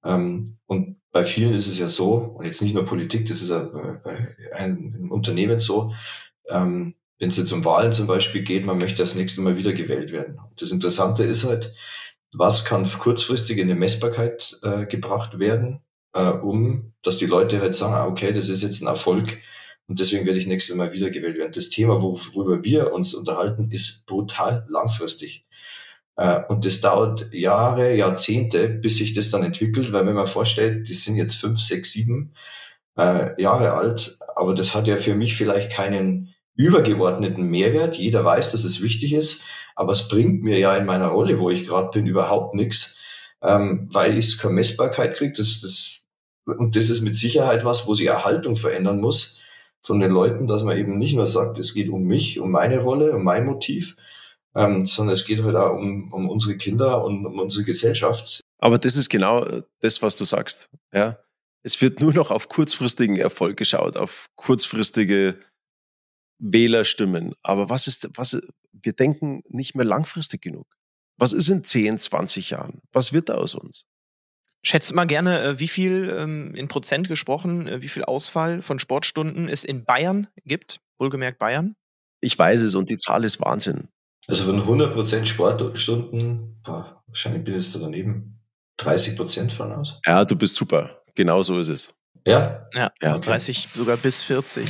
[0.04, 3.50] Ähm, und bei vielen ist es ja so, und jetzt nicht nur Politik, das ist
[3.50, 3.64] ja
[4.04, 5.94] bei einem Unternehmen so,
[6.50, 9.74] ähm, wenn es jetzt um Wahlen zum Beispiel geht, man möchte das nächste Mal wieder
[9.74, 10.40] gewählt werden.
[10.58, 11.74] Das Interessante ist halt,
[12.34, 15.82] was kann kurzfristig in eine Messbarkeit äh, gebracht werden,
[16.14, 19.38] äh, um, dass die Leute halt sagen, ah, okay, das ist jetzt ein Erfolg
[19.88, 21.54] und deswegen werde ich nächstes Mal wiedergewählt werden.
[21.54, 25.46] Das Thema, worüber wir uns unterhalten, ist brutal langfristig.
[26.18, 30.88] Äh, und das dauert Jahre, Jahrzehnte, bis sich das dann entwickelt, weil wenn man vorstellt,
[30.90, 32.34] die sind jetzt fünf, sechs, sieben
[32.98, 37.96] äh, Jahre alt, aber das hat ja für mich vielleicht keinen übergeordneten Mehrwert.
[37.96, 39.42] Jeder weiß, dass es wichtig ist,
[39.76, 42.98] aber es bringt mir ja in meiner Rolle, wo ich gerade bin, überhaupt nichts,
[43.42, 45.34] ähm, weil ich keine Messbarkeit kriege.
[45.38, 46.02] Das, das,
[46.46, 49.38] und das ist mit Sicherheit was, wo sich Erhaltung verändern muss
[49.82, 52.80] von den Leuten, dass man eben nicht nur sagt, es geht um mich, um meine
[52.80, 53.96] Rolle, um mein Motiv,
[54.56, 58.42] ähm, sondern es geht halt auch um, um unsere Kinder und um unsere Gesellschaft.
[58.60, 60.70] Aber das ist genau das, was du sagst.
[60.92, 61.20] Ja?
[61.62, 65.40] Es wird nur noch auf kurzfristigen Erfolg geschaut, auf kurzfristige
[66.40, 67.34] Wählerstimmen.
[67.44, 68.40] Aber was ist, was,
[68.72, 70.68] wir denken nicht mehr langfristig genug.
[71.18, 72.82] Was ist in 10, 20 Jahren?
[72.92, 73.86] Was wird da aus uns?
[74.64, 78.80] Schätzt mal gerne, äh, wie viel ähm, in Prozent gesprochen, äh, wie viel Ausfall von
[78.80, 81.76] Sportstunden es in Bayern gibt, wohlgemerkt Bayern?
[82.22, 83.88] Ich weiß es und die Zahl ist Wahnsinn.
[84.28, 88.40] Also von 100% Sportstunden, boah, wahrscheinlich bin ich da daneben,
[88.80, 90.00] 30% von aus.
[90.06, 91.02] Ja, du bist super.
[91.16, 91.94] Genau so ist es.
[92.28, 92.68] Ja?
[92.74, 93.30] Ja, ja okay.
[93.30, 94.70] 30 sogar bis 40.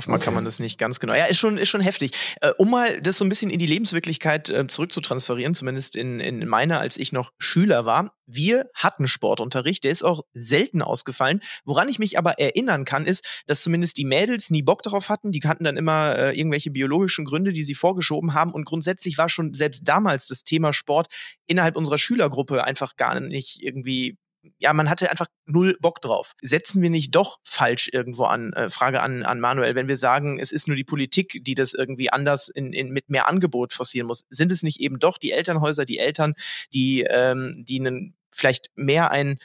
[0.00, 1.12] Oftmal kann man das nicht ganz genau.
[1.12, 2.12] Ja, ist schon, ist schon heftig.
[2.40, 6.48] Äh, um mal das so ein bisschen in die Lebenswirklichkeit äh, zurückzutransferieren, zumindest in, in
[6.48, 8.14] meiner, als ich noch Schüler war.
[8.24, 11.40] Wir hatten Sportunterricht, der ist auch selten ausgefallen.
[11.66, 15.32] Woran ich mich aber erinnern kann, ist, dass zumindest die Mädels nie Bock darauf hatten.
[15.32, 18.52] Die hatten dann immer äh, irgendwelche biologischen Gründe, die sie vorgeschoben haben.
[18.52, 21.08] Und grundsätzlich war schon selbst damals das Thema Sport
[21.46, 24.16] innerhalb unserer Schülergruppe einfach gar nicht irgendwie
[24.58, 26.34] ja, man hatte einfach null Bock drauf.
[26.40, 28.52] Setzen wir nicht doch falsch irgendwo an?
[28.52, 31.74] Äh, Frage an, an Manuel, wenn wir sagen, es ist nur die Politik, die das
[31.74, 35.32] irgendwie anders in, in, mit mehr Angebot forcieren muss, sind es nicht eben doch die
[35.32, 36.34] Elternhäuser, die Eltern,
[36.72, 39.38] die, ähm, die einen, vielleicht mehr ein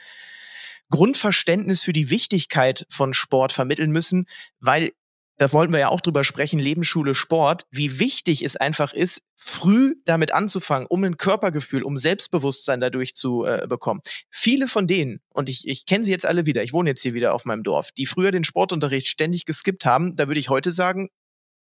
[0.90, 4.26] Grundverständnis für die Wichtigkeit von Sport vermitteln müssen,
[4.60, 4.92] weil
[5.38, 9.94] da wollten wir ja auch drüber sprechen, Lebensschule Sport, wie wichtig es einfach ist, früh
[10.04, 14.00] damit anzufangen, um ein Körpergefühl, um Selbstbewusstsein dadurch zu äh, bekommen.
[14.30, 17.14] Viele von denen, und ich, ich kenne sie jetzt alle wieder, ich wohne jetzt hier
[17.14, 20.72] wieder auf meinem Dorf, die früher den Sportunterricht ständig geskippt haben, da würde ich heute
[20.72, 21.08] sagen,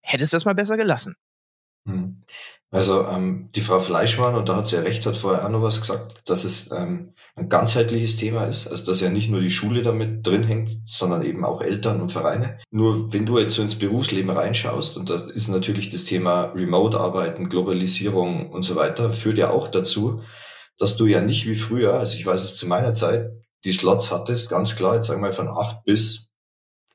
[0.03, 1.15] hättest du das mal besser gelassen.
[1.87, 2.23] Hm.
[2.71, 5.63] Also ähm, die Frau Fleischmann, und da hat sie ja recht, hat vorher auch noch
[5.63, 9.51] was gesagt, dass es ähm, ein ganzheitliches Thema ist, also dass ja nicht nur die
[9.51, 12.59] Schule damit drin hängt, sondern eben auch Eltern und Vereine.
[12.71, 17.49] Nur wenn du jetzt so ins Berufsleben reinschaust, und da ist natürlich das Thema Remote-Arbeiten,
[17.49, 20.23] Globalisierung und so weiter, führt ja auch dazu,
[20.79, 23.31] dass du ja nicht wie früher, also ich weiß es zu meiner Zeit,
[23.65, 26.24] die Slots hattest, ganz klar, jetzt sagen wir mal von acht bis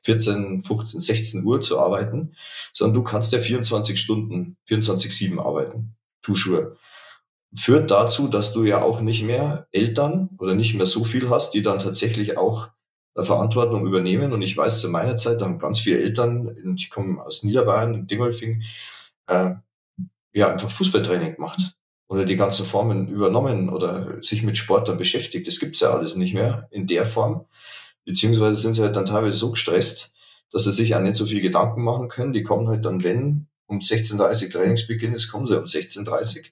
[0.02, 2.34] 14, 15, 16 Uhr zu arbeiten,
[2.72, 5.94] sondern du kannst ja 24 Stunden, 24-7 arbeiten.
[6.26, 6.76] Sure.
[7.54, 11.52] Führt dazu, dass du ja auch nicht mehr Eltern oder nicht mehr so viel hast,
[11.52, 12.68] die dann tatsächlich auch
[13.16, 14.32] Verantwortung übernehmen.
[14.32, 18.06] Und ich weiß, zu meiner Zeit, haben ganz viele Eltern, ich komme aus Niederbayern, in
[18.06, 18.62] Dingolfing,
[19.26, 19.54] äh,
[20.32, 21.74] ja, einfach Fußballtraining gemacht
[22.08, 25.46] oder die ganzen Formen übernommen oder sich mit Sport dann beschäftigt.
[25.46, 27.46] Das gibt's ja alles nicht mehr in der Form.
[28.10, 30.12] Beziehungsweise sind sie halt dann teilweise so gestresst,
[30.50, 32.32] dass sie sich auch nicht so viel Gedanken machen können.
[32.32, 36.44] Die kommen halt dann, wenn um 16.30 Uhr Trainingsbeginn ist, kommen sie um 16.30 Uhr.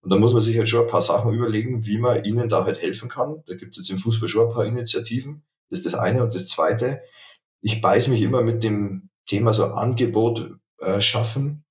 [0.00, 2.64] Und da muss man sich halt schon ein paar Sachen überlegen, wie man ihnen da
[2.64, 3.42] halt helfen kann.
[3.46, 5.42] Da gibt es jetzt im Fußball schon ein paar Initiativen.
[5.68, 6.24] Das ist das eine.
[6.24, 7.02] Und das zweite,
[7.60, 11.66] ich beiß mich immer mit dem Thema so Angebot äh, schaffen,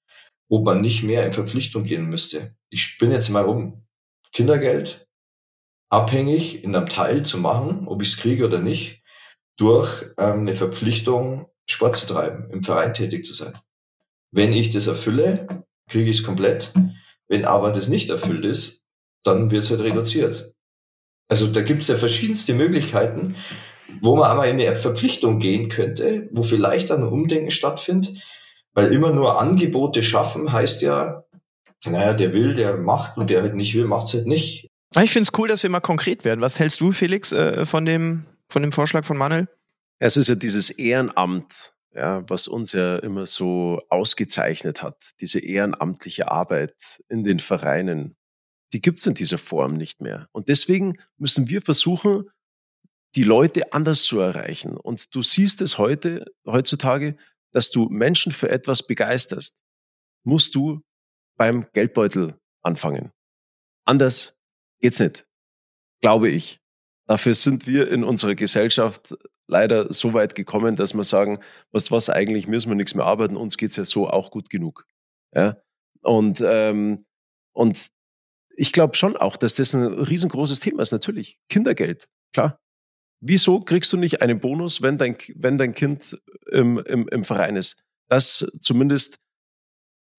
[0.47, 2.55] ob man nicht mehr in Verpflichtung gehen müsste.
[2.69, 3.87] Ich bin jetzt mal rum.
[4.31, 5.07] Kindergeld
[5.89, 9.02] abhängig in einem Teil zu machen, ob ich es kriege oder nicht
[9.57, 13.53] durch ähm, eine Verpflichtung, Sport zu treiben, im Verein tätig zu sein.
[14.31, 16.73] Wenn ich das erfülle, kriege ich es komplett.
[17.27, 18.83] Wenn aber das nicht erfüllt ist,
[19.23, 20.53] dann wird es halt reduziert.
[21.29, 23.35] Also da gibt es ja verschiedenste Möglichkeiten,
[24.01, 28.21] wo man einmal in eine Verpflichtung gehen könnte, wo vielleicht dann ein Umdenken stattfindet,
[28.73, 31.23] weil immer nur Angebote schaffen heißt ja,
[31.85, 34.69] naja, der will, der macht und der halt nicht will, macht es halt nicht.
[35.01, 36.41] Ich finde es cool, dass wir mal konkret werden.
[36.41, 39.47] Was hältst du, Felix, äh, von dem von dem Vorschlag von Manuel?
[39.99, 46.31] Es ist ja dieses Ehrenamt, ja, was uns ja immer so ausgezeichnet hat, diese ehrenamtliche
[46.31, 48.15] Arbeit in den Vereinen,
[48.71, 50.27] die gibt es in dieser Form nicht mehr.
[50.31, 52.29] Und deswegen müssen wir versuchen,
[53.15, 54.77] die Leute anders zu erreichen.
[54.77, 57.17] Und du siehst es heute, heutzutage,
[57.51, 59.55] dass du Menschen für etwas begeisterst,
[60.23, 60.81] musst du
[61.37, 63.11] beim Geldbeutel anfangen.
[63.85, 64.37] Anders
[64.79, 65.27] geht's nicht,
[66.01, 66.62] glaube ich.
[67.05, 69.15] Dafür sind wir in unserer Gesellschaft
[69.47, 71.39] leider so weit gekommen, dass wir sagen,
[71.71, 74.85] was was eigentlich müssen wir nichts mehr arbeiten, uns geht's ja so auch gut genug.
[75.33, 75.57] Ja?
[76.01, 77.05] Und, ähm,
[77.53, 77.87] und
[78.55, 80.91] ich glaube schon auch, dass das ein riesengroßes Thema ist.
[80.91, 82.59] Natürlich, Kindergeld, klar.
[83.19, 86.19] Wieso kriegst du nicht einen Bonus, wenn dein, wenn dein Kind
[86.51, 87.81] im, im, im Verein ist?
[88.09, 89.17] Das zumindest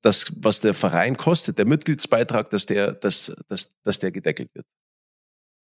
[0.03, 4.66] das, was der Verein kostet, der Mitgliedsbeitrag, dass der, dass, dass, dass der gedeckelt wird.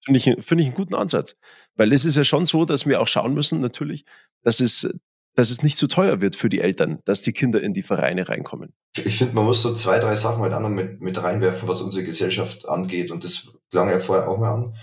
[0.04, 1.36] Finde ich, finde ich einen guten Ansatz.
[1.76, 4.04] Weil es ist ja schon so, dass wir auch schauen müssen, natürlich,
[4.42, 4.88] dass es,
[5.34, 8.28] dass es nicht zu teuer wird für die Eltern, dass die Kinder in die Vereine
[8.28, 8.72] reinkommen.
[8.96, 11.80] Ich finde, man muss so zwei, drei Sachen halt auch noch mit, mit reinwerfen, was
[11.80, 13.10] unsere Gesellschaft angeht.
[13.10, 14.76] Und das klang ja vorher auch mal an.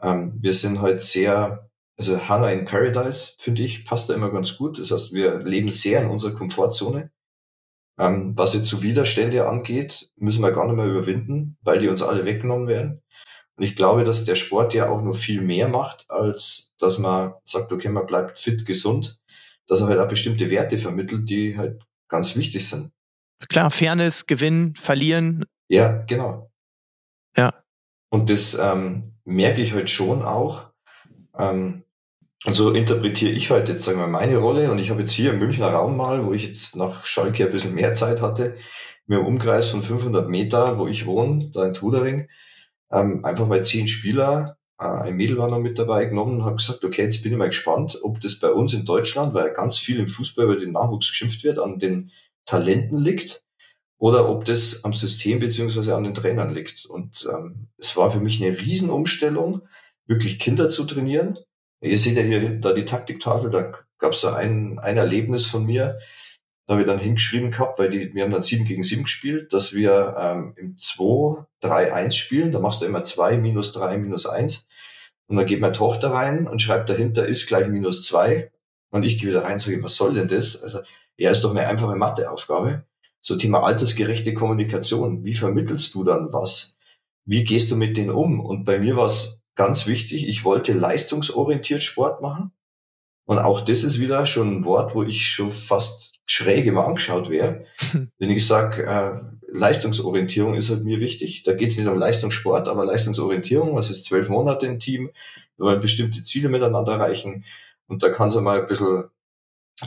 [0.00, 4.56] Ähm, wir sind halt sehr, also Hannah in Paradise, finde ich, passt da immer ganz
[4.56, 4.78] gut.
[4.78, 7.10] Das heißt, wir leben sehr in unserer Komfortzone.
[7.98, 12.02] Ähm, was jetzt so Widerstände angeht, müssen wir gar nicht mehr überwinden, weil die uns
[12.02, 13.03] alle weggenommen werden.
[13.56, 17.34] Und ich glaube, dass der Sport ja auch nur viel mehr macht, als dass man
[17.44, 19.20] sagt, okay, man bleibt fit, gesund,
[19.66, 22.90] dass er halt auch bestimmte Werte vermittelt, die halt ganz wichtig sind.
[23.48, 25.44] Klar, Fairness, Gewinnen, Verlieren.
[25.68, 26.50] Ja, genau.
[27.36, 27.52] Ja.
[28.10, 30.70] Und das ähm, merke ich halt schon auch.
[31.38, 31.84] Ähm,
[32.44, 34.70] und so interpretiere ich halt jetzt, sagen wir, meine Rolle.
[34.70, 37.50] Und ich habe jetzt hier im Münchner Raum mal, wo ich jetzt nach Schalke ein
[37.50, 38.56] bisschen mehr Zeit hatte,
[39.06, 42.28] mir im Umkreis von 500 Meter, wo ich wohne, da in Trudering,
[42.94, 46.56] ähm, einfach mal zehn Spieler, äh, ein Mädel war noch mit dabei genommen und habe
[46.56, 49.78] gesagt, okay, jetzt bin ich mal gespannt, ob das bei uns in Deutschland, weil ganz
[49.78, 52.10] viel im Fußball über den Nachwuchs geschimpft wird, an den
[52.46, 53.44] Talenten liegt
[53.98, 56.86] oder ob das am System beziehungsweise an den Trainern liegt.
[56.86, 59.62] Und ähm, es war für mich eine Riesenumstellung,
[60.06, 61.38] wirklich Kinder zu trainieren.
[61.80, 65.64] Ihr seht ja hier hinten da die Taktiktafel, da gab es ein, ein Erlebnis von
[65.64, 65.98] mir,
[66.66, 69.52] da habe ich dann hingeschrieben gehabt, weil die, wir haben dann 7 gegen 7 gespielt,
[69.52, 72.52] dass wir ähm, im 2, 3, 1 spielen.
[72.52, 74.66] Da machst du immer 2, minus 3, minus 1.
[75.26, 78.50] Und dann geht meine Tochter rein und schreibt dahinter, ist gleich minus zwei.
[78.90, 80.62] Und ich gehe wieder rein und sage, was soll denn das?
[80.62, 80.80] Also,
[81.16, 82.84] ja, ist doch eine einfache Matheaufgabe.
[83.20, 85.24] So Thema altersgerechte Kommunikation.
[85.24, 86.76] Wie vermittelst du dann was?
[87.24, 88.40] Wie gehst du mit denen um?
[88.40, 92.52] Und bei mir war es ganz wichtig, ich wollte leistungsorientiert Sport machen.
[93.26, 97.30] Und auch das ist wieder schon ein Wort, wo ich schon fast schräg immer angeschaut
[97.30, 97.64] wäre.
[98.18, 101.44] Wenn ich sage, äh, Leistungsorientierung ist halt mir wichtig.
[101.44, 103.76] Da geht es nicht um Leistungssport, aber Leistungsorientierung.
[103.76, 105.10] Was ist zwölf Monate im Team?
[105.56, 107.44] Wir wollen bestimmte Ziele miteinander erreichen.
[107.86, 109.04] Und da kann es mal ein bisschen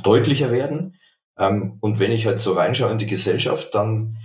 [0.03, 0.95] deutlicher werden.
[1.37, 4.17] Ähm, und wenn ich halt so reinschaue in die Gesellschaft, dann,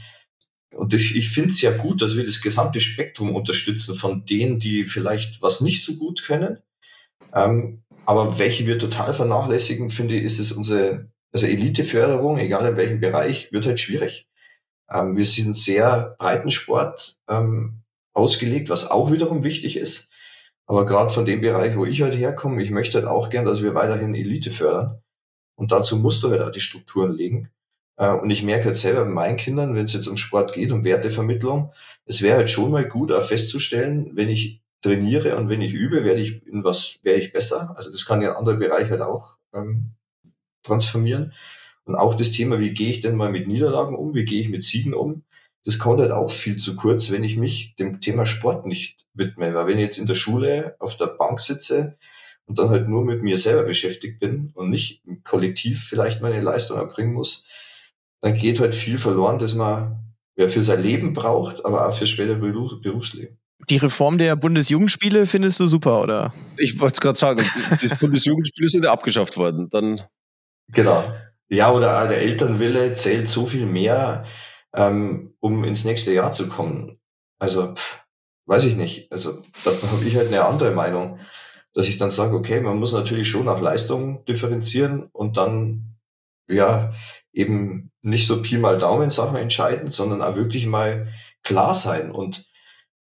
[0.74, 4.58] und ich, ich finde es ja gut, dass wir das gesamte Spektrum unterstützen von denen,
[4.58, 6.58] die vielleicht was nicht so gut können.
[7.34, 12.76] Ähm, aber welche wir total vernachlässigen, finde ich, ist es unsere, also Eliteförderung, egal in
[12.76, 14.28] welchem Bereich, wird halt schwierig.
[14.90, 17.82] Ähm, wir sind sehr Breitensport ähm,
[18.14, 20.08] ausgelegt, was auch wiederum wichtig ist.
[20.66, 23.62] Aber gerade von dem Bereich, wo ich halt herkomme, ich möchte halt auch gern, dass
[23.62, 25.02] wir weiterhin Elite fördern.
[25.54, 27.50] Und dazu musst du halt auch die Strukturen legen.
[27.96, 30.72] Äh, und ich merke halt selber bei meinen Kindern, wenn es jetzt um Sport geht,
[30.72, 31.72] um Wertevermittlung,
[32.06, 36.04] es wäre halt schon mal gut, auch festzustellen, wenn ich trainiere und wenn ich übe,
[36.04, 37.74] werde ich in was, wäre ich besser.
[37.76, 39.92] Also das kann ja in andere Bereiche halt auch ähm,
[40.62, 41.32] transformieren.
[41.84, 44.48] Und auch das Thema, wie gehe ich denn mal mit Niederlagen um, wie gehe ich
[44.48, 45.24] mit Siegen um,
[45.64, 49.54] das kommt halt auch viel zu kurz, wenn ich mich dem Thema Sport nicht widme.
[49.54, 51.96] Weil wenn ich jetzt in der Schule auf der Bank sitze
[52.46, 56.40] und dann halt nur mit mir selber beschäftigt bin und nicht im Kollektiv vielleicht meine
[56.40, 57.44] Leistung erbringen muss,
[58.20, 62.06] dann geht halt viel verloren, dass man ja, für sein Leben braucht, aber auch für
[62.06, 63.38] später Beruf, Berufsleben.
[63.70, 66.34] Die Reform der Bundesjugendspiele findest du super, oder?
[66.56, 69.68] Ich wollte es gerade sagen, die, die Bundesjugendspiele sind ja abgeschafft worden.
[69.70, 70.02] Dann
[70.68, 71.12] genau.
[71.48, 74.24] Ja, oder der Elternwille zählt so viel mehr,
[74.74, 76.98] ähm, um ins nächste Jahr zu kommen.
[77.38, 78.00] Also, pff,
[78.46, 79.12] weiß ich nicht.
[79.12, 81.18] Also, da habe ich halt eine andere Meinung,
[81.74, 85.96] dass ich dann sage, okay, man muss natürlich schon nach Leistung differenzieren und dann,
[86.50, 86.92] ja,
[87.32, 91.08] eben nicht so Pi mal Daumen Sachen entscheiden, sondern auch wirklich mal
[91.42, 92.10] klar sein.
[92.10, 92.46] Und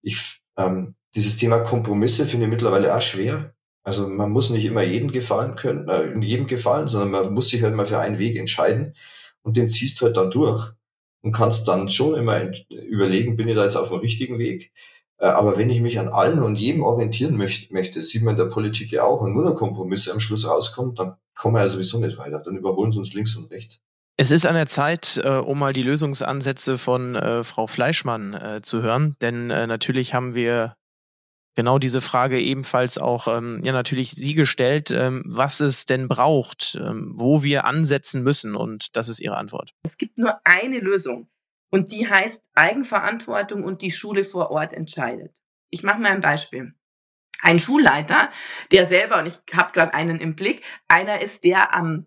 [0.01, 3.53] ich, ähm, dieses Thema Kompromisse finde ich mittlerweile auch schwer.
[3.83, 7.49] Also man muss nicht immer jeden gefallen können, äh, in jedem gefallen, sondern man muss
[7.49, 8.95] sich halt mal für einen Weg entscheiden
[9.43, 10.71] und den ziehst halt dann durch
[11.21, 14.71] und kannst dann schon immer überlegen, bin ich da jetzt auf dem richtigen Weg?
[15.17, 18.39] Äh, aber wenn ich mich an allen und jedem orientieren möchte, möchte, sieht man in
[18.39, 21.69] der Politik ja auch, und nur noch Kompromisse am Schluss rauskommt, dann kommen wir ja
[21.69, 22.39] sowieso nicht weiter.
[22.39, 23.79] Dann überholen sie uns links und rechts.
[24.17, 28.61] Es ist an der Zeit, äh, um mal die Lösungsansätze von äh, Frau Fleischmann äh,
[28.61, 30.77] zu hören, denn äh, natürlich haben wir
[31.55, 36.77] genau diese Frage ebenfalls auch ähm, ja natürlich Sie gestellt, ähm, was es denn braucht,
[36.79, 39.73] ähm, wo wir ansetzen müssen und das ist Ihre Antwort.
[39.83, 41.27] Es gibt nur eine Lösung
[41.69, 45.35] und die heißt Eigenverantwortung und die Schule vor Ort entscheidet.
[45.69, 46.73] Ich mache mal ein Beispiel.
[47.41, 48.31] Ein Schulleiter,
[48.71, 52.05] der selber, und ich habe gerade einen im Blick, einer ist, der am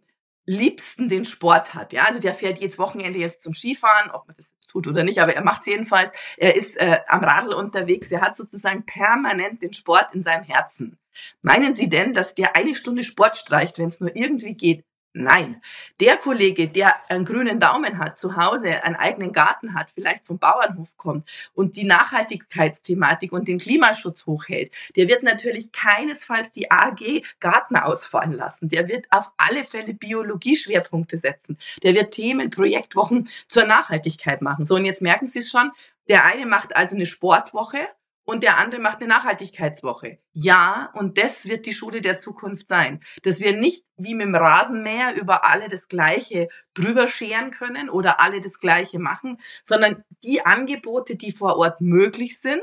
[0.49, 1.93] liebsten den Sport hat.
[1.93, 5.19] Ja, also der fährt jedes Wochenende jetzt zum Skifahren, ob man das tut oder nicht,
[5.19, 6.11] aber er macht es jedenfalls.
[6.39, 8.11] Er ist äh, am Radl unterwegs.
[8.11, 10.99] Er hat sozusagen permanent den Sport in seinem Herzen.
[11.43, 14.85] Meinen Sie denn, dass der eine Stunde Sport streicht, wenn es nur irgendwie geht?
[15.21, 15.61] Nein,
[15.99, 20.39] der Kollege, der einen grünen Daumen hat, zu Hause einen eigenen Garten hat, vielleicht vom
[20.39, 27.25] Bauernhof kommt und die Nachhaltigkeitsthematik und den Klimaschutz hochhält, der wird natürlich keinesfalls die AG
[27.41, 28.69] Garten ausfallen lassen.
[28.69, 31.59] Der wird auf alle Fälle Biologie-Schwerpunkte setzen.
[31.83, 34.67] Der wird Themen, Projektwochen zur Nachhaltigkeit machen.
[34.67, 35.73] So, und jetzt merken Sie es schon,
[36.09, 37.89] der eine macht also eine Sportwoche
[38.29, 40.19] und der andere macht eine Nachhaltigkeitswoche.
[40.33, 43.01] Ja, und das wird die Schule der Zukunft sein.
[43.23, 48.21] Dass wir nicht wie mit dem Rasenmäher über alle das Gleiche drüber scheren können oder
[48.21, 52.61] alle das Gleiche machen, sondern die Angebote, die vor Ort möglich sind,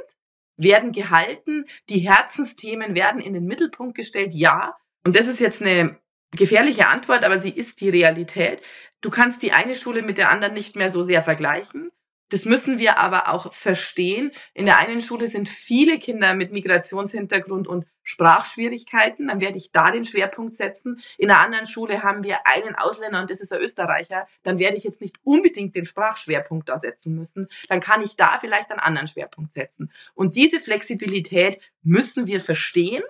[0.56, 1.66] werden gehalten.
[1.90, 4.36] Die Herzensthemen werden in den Mittelpunkt gestellt.
[4.36, 4.78] Ja.
[5.04, 5.98] Und das ist jetzt eine
[6.30, 8.62] gefährliche Antwort, aber sie ist die Realität.
[9.02, 11.90] Du kannst die eine Schule mit der anderen nicht mehr so sehr vergleichen.
[12.36, 14.34] Das müssen wir aber auch verstehen.
[14.54, 19.30] In der einen Schule sind viele Kinder mit Migrationshintergrund und Sprachschwierigkeiten.
[19.30, 21.00] Dann werde ich da den Schwerpunkt setzen.
[21.18, 24.28] In der anderen Schule haben wir einen Ausländer und das ist der Österreicher.
[24.44, 27.48] Dann werde ich jetzt nicht unbedingt den Sprachschwerpunkt da setzen müssen.
[27.70, 29.90] Dann kann ich da vielleicht einen anderen Schwerpunkt setzen.
[30.14, 33.04] Und diese Flexibilität müssen wir verstehen,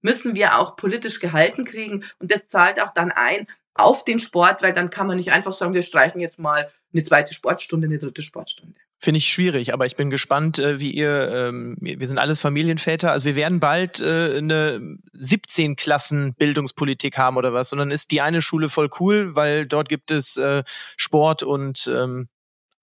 [0.00, 2.06] müssen wir auch politisch gehalten kriegen.
[2.18, 5.52] Und das zahlt auch dann ein auf den Sport, weil dann kann man nicht einfach
[5.52, 8.74] sagen, wir streichen jetzt mal eine zweite Sportstunde, eine dritte Sportstunde.
[8.98, 13.10] Finde ich schwierig, aber ich bin gespannt, äh, wie ihr, ähm, wir sind alles Familienväter,
[13.12, 18.10] also wir werden bald äh, eine 17 Klassen Bildungspolitik haben oder was, und dann ist
[18.10, 20.64] die eine Schule voll cool, weil dort gibt es äh,
[20.98, 22.28] Sport und ähm,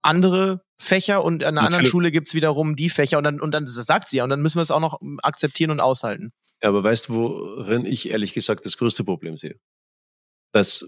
[0.02, 3.68] andere Fächer und an einer anderen Schule gibt's wiederum die Fächer und dann, und dann
[3.68, 6.32] sagt sie ja, und dann müssen wir es auch noch akzeptieren und aushalten.
[6.62, 9.60] Ja, aber weißt du, worin ich ehrlich gesagt das größte Problem sehe?
[10.52, 10.88] Dass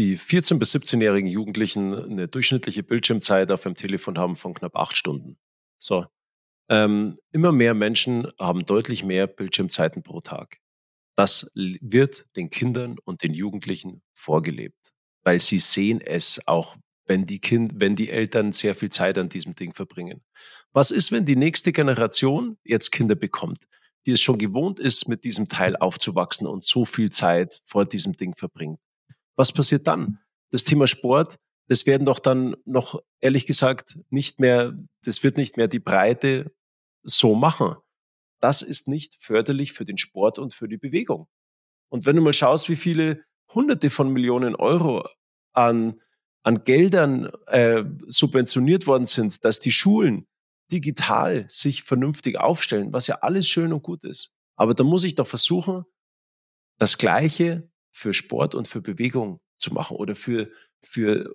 [0.00, 4.96] die 14- bis 17-jährigen Jugendlichen eine durchschnittliche Bildschirmzeit auf dem Telefon haben von knapp acht
[4.96, 5.36] Stunden.
[5.78, 6.06] So.
[6.70, 10.56] Ähm, immer mehr Menschen haben deutlich mehr Bildschirmzeiten pro Tag.
[11.16, 17.38] Das wird den Kindern und den Jugendlichen vorgelebt, weil sie sehen es auch, wenn die,
[17.38, 20.22] kind, wenn die Eltern sehr viel Zeit an diesem Ding verbringen.
[20.72, 23.66] Was ist, wenn die nächste Generation jetzt Kinder bekommt,
[24.06, 28.14] die es schon gewohnt ist, mit diesem Teil aufzuwachsen und so viel Zeit vor diesem
[28.16, 28.80] Ding verbringt?
[29.40, 30.18] Was passiert dann?
[30.50, 35.56] Das Thema Sport, das werden doch dann noch, ehrlich gesagt, nicht mehr, das wird nicht
[35.56, 36.52] mehr die Breite
[37.02, 37.76] so machen.
[38.40, 41.26] Das ist nicht förderlich für den Sport und für die Bewegung.
[41.88, 43.24] Und wenn du mal schaust, wie viele
[43.54, 45.08] Hunderte von Millionen Euro
[45.54, 46.02] an,
[46.42, 50.26] an Geldern äh, subventioniert worden sind, dass die Schulen
[50.70, 54.34] digital sich vernünftig aufstellen, was ja alles schön und gut ist.
[54.56, 55.84] Aber da muss ich doch versuchen,
[56.76, 60.48] das Gleiche für Sport und für Bewegung zu machen oder für,
[60.80, 61.30] für,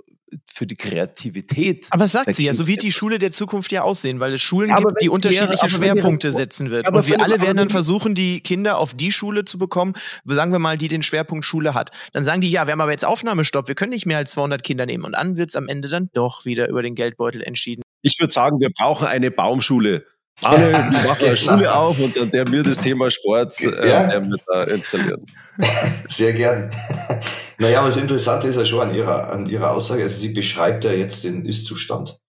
[0.45, 1.88] für die Kreativität.
[1.91, 4.70] Aber sagt sie ja, so wird die Schule der Zukunft ja aussehen, weil es Schulen
[4.70, 6.89] ja, gibt, die unterschiedliche wäre, Schwerpunkte setzen wird.
[6.89, 9.93] Und wir alle werden dann versuchen, die Kinder auf die Schule zu bekommen,
[10.26, 11.91] sagen wir mal, die den Schwerpunkt Schule hat.
[12.14, 14.64] Dann sagen die, ja, wir haben aber jetzt Aufnahmestopp, wir können nicht mehr als 200
[14.64, 15.06] Kinder nehmen.
[15.06, 17.84] Und dann wird es am Ende dann doch wieder über den Geldbeutel entschieden.
[18.01, 20.06] Ich würde sagen, wir brauchen eine Baumschule.
[20.41, 23.89] Manuel, ja, du machst eine Schule auf und, und der mir das Thema Sport äh,
[23.89, 24.07] ja.
[24.07, 25.25] der mit, äh, installieren.
[26.07, 26.71] Sehr gern.
[27.57, 30.83] Naja, aber das Interessante ist ja schon an ihrer, an ihrer Aussage, also sie beschreibt
[30.83, 32.19] ja jetzt den Ist-Zustand.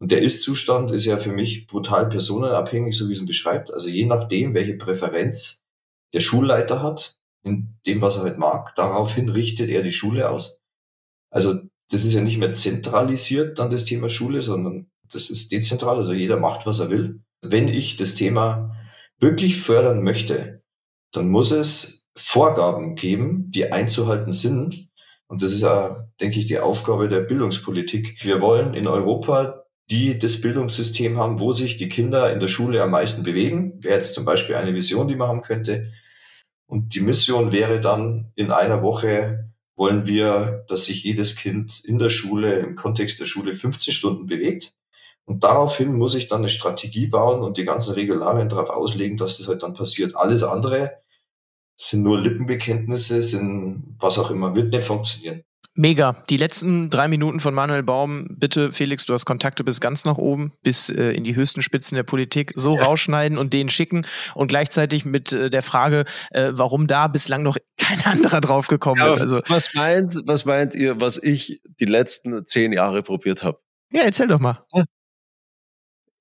[0.00, 3.74] Und der Ist-Zustand ist ja für mich brutal personenabhängig, so wie sie ihn beschreibt.
[3.74, 5.62] Also je nachdem, welche Präferenz
[6.14, 10.60] der Schulleiter hat, in dem, was er halt mag, daraufhin richtet er die Schule aus.
[11.30, 11.54] Also
[11.90, 15.96] das ist ja nicht mehr zentralisiert dann das Thema Schule, sondern das ist dezentral.
[15.96, 18.76] Also jeder macht, was er will wenn ich das Thema
[19.18, 20.62] wirklich fördern möchte,
[21.12, 24.88] dann muss es Vorgaben geben, die einzuhalten sind.
[25.26, 28.24] Und das ist ja, denke ich, die Aufgabe der Bildungspolitik.
[28.24, 32.82] Wir wollen in Europa die das Bildungssystem haben, wo sich die Kinder in der Schule
[32.82, 33.82] am meisten bewegen.
[33.82, 35.92] Wäre jetzt zum Beispiel eine Vision, die man haben könnte.
[36.66, 41.98] Und die Mission wäre dann, in einer Woche wollen wir, dass sich jedes Kind in
[41.98, 44.74] der Schule, im Kontext der Schule 15 Stunden bewegt.
[45.28, 49.36] Und daraufhin muss ich dann eine Strategie bauen und die ganzen Regularien darauf auslegen, dass
[49.36, 50.16] das halt dann passiert.
[50.16, 51.02] Alles andere
[51.76, 55.42] sind nur Lippenbekenntnisse, sind was auch immer, wird nicht funktionieren.
[55.74, 56.24] Mega.
[56.30, 60.16] Die letzten drei Minuten von Manuel Baum, bitte Felix, du hast Kontakte bis ganz nach
[60.16, 62.84] oben, bis äh, in die höchsten Spitzen der Politik, so ja.
[62.84, 67.58] rausschneiden und den schicken und gleichzeitig mit äh, der Frage, äh, warum da bislang noch
[67.76, 69.20] kein anderer draufgekommen ja, ist.
[69.20, 73.60] Also was meint, was meint ihr, was ich die letzten zehn Jahre probiert habe?
[73.92, 74.64] Ja, erzähl doch mal.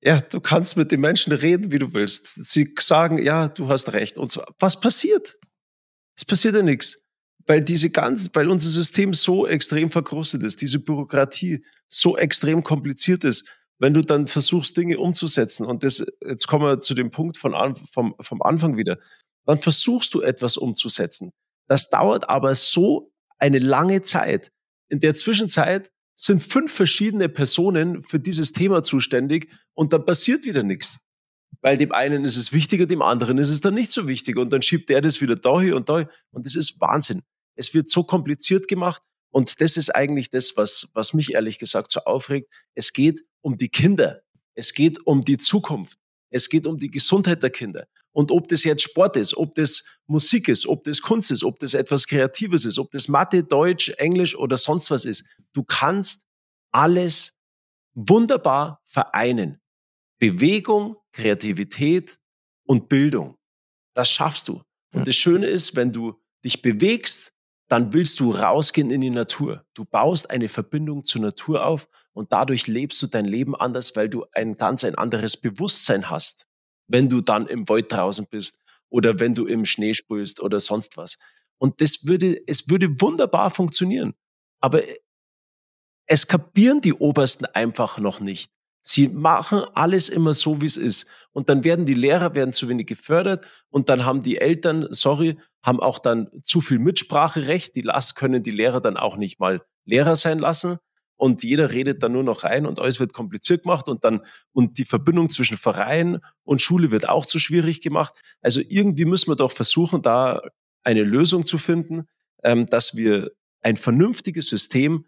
[0.08, 2.28] Ja, du kannst mit den Menschen reden, wie du willst.
[2.36, 4.18] Sie sagen, ja, du hast recht.
[4.18, 4.42] Und so.
[4.58, 5.34] Was passiert?
[6.16, 7.04] Es passiert ja nichts.
[7.46, 13.26] Weil diese ganze, weil unser System so extrem verkrustet ist, diese Bürokratie so extrem kompliziert
[13.26, 13.50] ist,
[13.80, 17.76] wenn du dann versuchst, Dinge umzusetzen, und das, jetzt kommen wir zu dem Punkt von,
[17.92, 19.00] vom, vom Anfang wieder,
[19.46, 21.34] dann versuchst du etwas umzusetzen.
[21.68, 24.54] Das dauert aber so eine lange Zeit.
[24.88, 30.64] In der Zwischenzeit sind fünf verschiedene Personen für dieses Thema zuständig und dann passiert wieder
[30.64, 31.00] nichts.
[31.62, 34.52] Weil dem einen ist es wichtiger, dem anderen ist es dann nicht so wichtig und
[34.52, 37.22] dann schiebt der das wieder dahin und da und das ist Wahnsinn.
[37.56, 41.92] Es wird so kompliziert gemacht und das ist eigentlich das, was, was mich ehrlich gesagt
[41.92, 42.52] so aufregt.
[42.74, 44.22] Es geht um die Kinder.
[44.56, 46.00] Es geht um die Zukunft.
[46.32, 47.88] Es geht um die Gesundheit der Kinder.
[48.18, 51.60] Und ob das jetzt Sport ist, ob das Musik ist, ob das Kunst ist, ob
[51.60, 56.26] das etwas Kreatives ist, ob das Mathe, Deutsch, Englisch oder sonst was ist, du kannst
[56.72, 57.38] alles
[57.94, 59.62] wunderbar vereinen.
[60.18, 62.18] Bewegung, Kreativität
[62.66, 63.38] und Bildung.
[63.94, 64.64] Das schaffst du.
[64.96, 67.34] Und das Schöne ist, wenn du dich bewegst,
[67.68, 69.64] dann willst du rausgehen in die Natur.
[69.76, 74.10] Du baust eine Verbindung zur Natur auf und dadurch lebst du dein Leben anders, weil
[74.10, 76.47] du ein ganz ein anderes Bewusstsein hast
[76.88, 78.60] wenn du dann im Wald draußen bist
[78.90, 81.18] oder wenn du im Schnee spülst oder sonst was.
[81.58, 84.14] Und das würde, es würde wunderbar funktionieren.
[84.60, 84.82] Aber
[86.06, 88.52] es kapieren die Obersten einfach noch nicht.
[88.82, 91.08] Sie machen alles immer so, wie es ist.
[91.34, 95.38] Und dann werden die Lehrer werden zu wenig gefördert und dann haben die Eltern, sorry,
[95.62, 97.76] haben auch dann zu viel Mitspracherecht.
[97.76, 100.78] Die Last können die Lehrer dann auch nicht mal Lehrer sein lassen
[101.18, 104.22] und jeder redet dann nur noch rein und alles wird kompliziert gemacht und dann
[104.54, 108.22] und die Verbindung zwischen Verein und Schule wird auch zu schwierig gemacht.
[108.42, 110.42] Also irgendwie müssen wir doch versuchen, da
[110.84, 112.08] eine Lösung zu finden,
[112.44, 115.06] ähm, dass wir ein vernünftiges System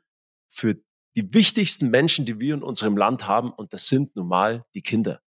[0.49, 0.76] für
[1.16, 4.82] die wichtigsten Menschen, die wir in unserem Land haben, und das sind nun mal die
[4.82, 5.22] Kinder.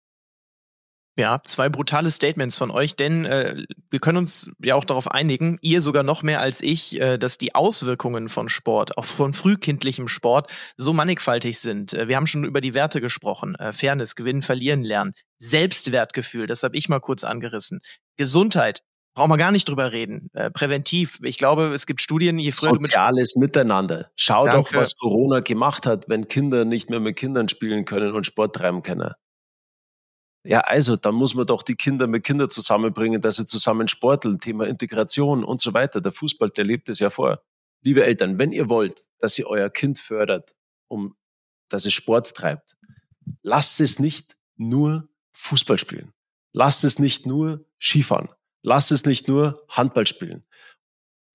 [1.18, 5.58] Ja, zwei brutale Statements von euch, denn äh, wir können uns ja auch darauf einigen,
[5.62, 10.06] ihr sogar noch mehr als ich, äh, dass die Auswirkungen von Sport, auch von frühkindlichem
[10.06, 11.92] Sport, so mannigfaltig sind.
[11.92, 16.62] Äh, wir haben schon über die Werte gesprochen, äh, Fairness, Gewinnen, Verlieren lernen, Selbstwertgefühl, das
[16.62, 17.80] habe ich mal kurz angerissen,
[18.16, 20.30] Gesundheit, brauchen wir gar nicht drüber reden.
[20.34, 21.18] Äh, präventiv.
[21.24, 24.12] Ich glaube, es gibt Studien, je früher Soziales du mit Miteinander.
[24.14, 24.70] Schau Danke.
[24.72, 28.54] doch, was Corona gemacht hat, wenn Kinder nicht mehr mit Kindern spielen können und Sport
[28.54, 29.14] treiben können.
[30.44, 34.38] Ja, also, dann muss man doch die Kinder mit Kindern zusammenbringen, dass sie zusammen sporteln,
[34.38, 36.00] Thema Integration und so weiter.
[36.00, 37.42] Der Fußball, der lebt es ja vor.
[37.82, 40.56] Liebe Eltern, wenn ihr wollt, dass ihr euer Kind fördert,
[40.88, 41.16] um,
[41.68, 42.76] dass es Sport treibt,
[43.42, 46.12] lasst es nicht nur Fußball spielen.
[46.52, 48.28] Lasst es nicht nur Skifahren.
[48.62, 50.44] Lasst es nicht nur Handball spielen.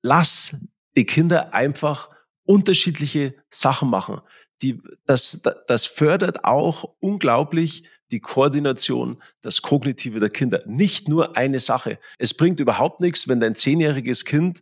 [0.01, 0.57] Lass
[0.95, 2.09] die Kinder einfach
[2.43, 4.21] unterschiedliche Sachen machen.
[4.61, 7.83] Die, das, das fördert auch unglaublich
[8.13, 10.59] die Koordination, das Kognitive der Kinder.
[10.67, 11.97] Nicht nur eine Sache.
[12.19, 14.61] Es bringt überhaupt nichts, wenn dein zehnjähriges Kind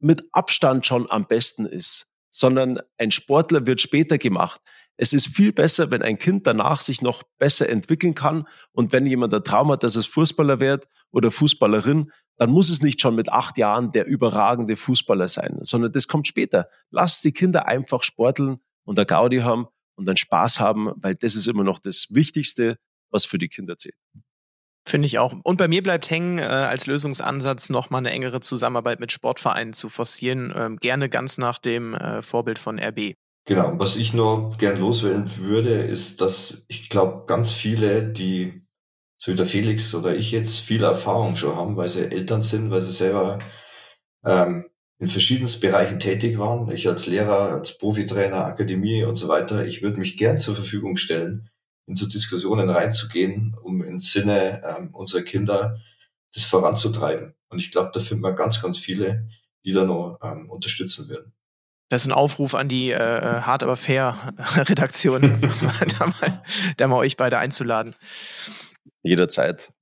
[0.00, 4.60] mit Abstand schon am besten ist, sondern ein Sportler wird später gemacht.
[4.96, 9.06] Es ist viel besser, wenn ein Kind danach sich noch besser entwickeln kann und wenn
[9.06, 13.14] jemand ein Traum hat, dass es Fußballer wird oder Fußballerin, dann muss es nicht schon
[13.14, 16.68] mit acht Jahren der überragende Fußballer sein, sondern das kommt später.
[16.90, 19.68] Lass die Kinder einfach sporteln und der Gaudi haben
[20.00, 22.78] und dann Spaß haben, weil das ist immer noch das Wichtigste,
[23.10, 23.94] was für die Kinder zählt.
[24.88, 25.34] Finde ich auch.
[25.44, 29.90] Und bei mir bleibt hängen, äh, als Lösungsansatz nochmal eine engere Zusammenarbeit mit Sportvereinen zu
[29.90, 33.14] forcieren, ähm, gerne ganz nach dem äh, Vorbild von RB.
[33.44, 38.62] Genau, was ich nur gern loswerden würde, ist, dass ich glaube, ganz viele, die,
[39.18, 42.70] so wie der Felix oder ich jetzt, viel Erfahrung schon haben, weil sie Eltern sind,
[42.70, 43.38] weil sie selber
[44.24, 44.69] ähm,
[45.00, 46.70] in verschiedensten Bereichen tätig waren.
[46.70, 50.96] Ich als Lehrer, als Profitrainer, Akademie und so weiter, ich würde mich gern zur Verfügung
[50.96, 51.48] stellen,
[51.86, 55.80] in so Diskussionen reinzugehen, um im Sinne ähm, unserer Kinder
[56.34, 57.34] das voranzutreiben.
[57.48, 59.26] Und ich glaube, da finden wir ganz, ganz viele,
[59.64, 61.32] die da noch ähm, unterstützen würden.
[61.88, 65.40] Das ist ein Aufruf an die äh, äh Hart aber fair Redaktion,
[65.98, 66.42] da, mal,
[66.76, 67.96] da mal euch beide einzuladen.
[69.02, 69.72] Jederzeit.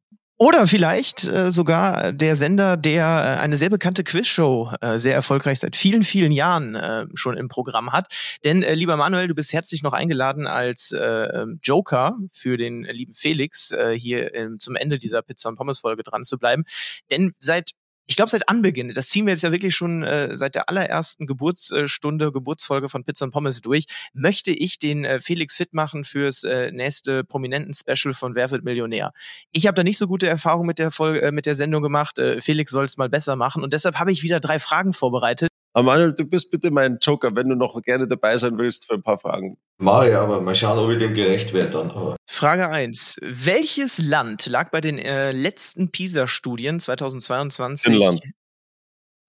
[0.41, 5.59] Oder vielleicht äh, sogar der Sender, der äh, eine sehr bekannte Quizshow äh, sehr erfolgreich
[5.59, 8.07] seit vielen, vielen Jahren äh, schon im Programm hat.
[8.45, 12.85] Denn, äh, lieber Manuel, du bist herzlich noch eingeladen als äh, ähm, Joker für den
[12.85, 16.63] äh, lieben Felix äh, hier äh, zum Ende dieser Pizza- und Pommes-Folge dran zu bleiben.
[17.11, 17.73] Denn seit
[18.09, 21.27] ich glaube, seit Anbeginn, das ziehen wir jetzt ja wirklich schon äh, seit der allerersten
[21.27, 23.85] Geburtsstunde, Geburtsfolge von Pizza und Pommes durch,
[24.15, 29.13] möchte ich den äh, Felix fit machen fürs äh, nächste Prominenten-Special von Wer wird Millionär.
[29.53, 32.19] Ich habe da nicht so gute Erfahrungen mit der Folge, äh, mit der Sendung gemacht.
[32.19, 35.51] Äh, Felix soll es mal besser machen und deshalb habe ich wieder drei Fragen vorbereitet.
[35.79, 38.95] Aber Manuel, du bist bitte mein Joker, wenn du noch gerne dabei sein willst für
[38.95, 39.59] ein paar Fragen.
[39.77, 41.93] Mach ja, aber mal schauen, ob ich dem gerecht werde dann.
[41.93, 42.17] Aber.
[42.29, 43.19] Frage 1.
[43.23, 48.21] Welches Land lag bei den äh, letzten PISA-Studien 2022 Finnland.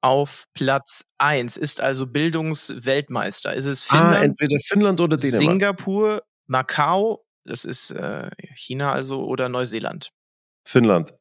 [0.01, 1.55] auf Platz 1?
[1.55, 3.53] Ist also Bildungsweltmeister.
[3.53, 4.15] Ist es ah, Finnland?
[4.15, 5.43] Ah, entweder Finnland oder Dänemark.
[5.43, 10.09] Singapur, Macau, das ist äh, China also, oder Neuseeland?
[10.67, 11.13] Finnland.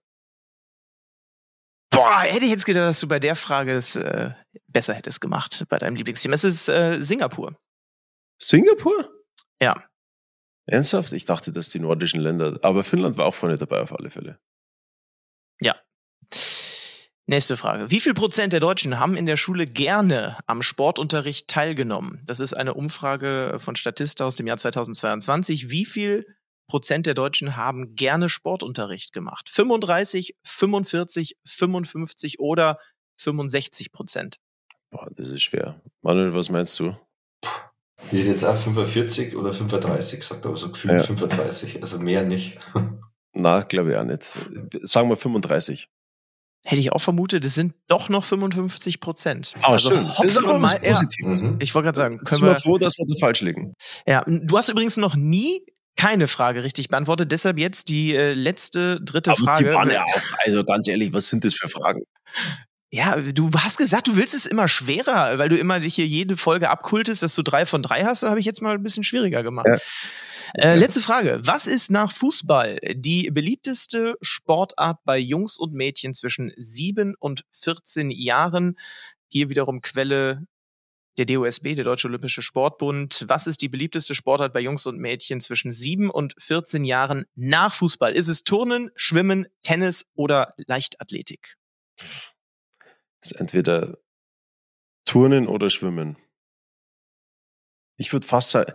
[1.99, 4.31] Boah, hätte ich jetzt gedacht, dass du bei der Frage es äh,
[4.69, 6.33] besser hättest gemacht bei deinem Lieblingsteam.
[6.33, 7.59] Es ist äh, Singapur.
[8.41, 9.11] Singapur?
[9.61, 9.75] Ja.
[10.67, 11.13] Ernsthaft?
[11.13, 14.39] Ich dachte, dass die nordischen Länder, aber Finnland war auch vorne dabei auf alle Fälle.
[15.61, 15.75] Ja.
[17.27, 17.91] Nächste Frage.
[17.91, 22.23] Wie viel Prozent der Deutschen haben in der Schule gerne am Sportunterricht teilgenommen?
[22.27, 25.69] Das ist eine Umfrage von Statista aus dem Jahr 2022.
[25.69, 26.38] Wie viel
[26.69, 29.49] Prozent der Deutschen haben gerne Sportunterricht gemacht.
[29.49, 32.79] 35, 45, 55 oder
[33.17, 34.39] 65 Prozent.
[34.91, 35.81] Boah, das ist schwer.
[36.03, 36.97] Manuel, was meinst du?
[38.07, 41.05] Ich hätte jetzt auch 45 oder 35 sagt, aber so gefühlt ja.
[41.05, 42.59] 35, also mehr nicht.
[43.33, 44.39] Na, glaube ich auch nicht.
[44.83, 45.89] Sagen wir 35.
[46.65, 49.55] Hätte ich auch vermutet, es sind doch noch 55 Prozent.
[49.63, 50.05] Oh, also schön.
[50.05, 50.79] Das ist aber mal.
[50.83, 51.01] Ja,
[51.61, 53.75] ich wollte gerade sagen, können wir froh, dass wir da falsch liegen.
[54.07, 55.65] Ja, du hast übrigens noch nie
[55.99, 57.31] keine Frage richtig beantwortet.
[57.33, 59.65] Deshalb jetzt die äh, letzte, dritte Aber Frage.
[59.65, 62.03] Die waren ja auch, also ganz ehrlich, was sind das für Fragen?
[62.91, 66.39] Ja, du hast gesagt, du willst es immer schwerer, weil du immer dich hier jede
[66.39, 68.23] Folge abkultest, dass du drei von drei hast.
[68.23, 69.67] Da habe ich jetzt mal ein bisschen schwieriger gemacht.
[69.69, 69.79] Ja.
[70.55, 71.41] Äh, letzte Frage.
[71.43, 78.11] Was ist nach Fußball die beliebteste Sportart bei Jungs und Mädchen zwischen sieben und 14
[78.11, 78.79] Jahren?
[79.29, 80.47] Hier wiederum Quelle
[81.19, 83.25] der DOSB, der Deutsche Olympische Sportbund.
[83.29, 87.75] Was ist die beliebteste Sportart bei Jungs und Mädchen zwischen 7 und 14 Jahren nach
[87.75, 88.13] Fußball?
[88.13, 91.57] Ist es Turnen, Schwimmen, Tennis oder Leichtathletik?
[93.21, 93.99] Das ist entweder
[95.05, 96.17] Turnen oder Schwimmen.
[97.97, 98.73] Ich würde fast sagen,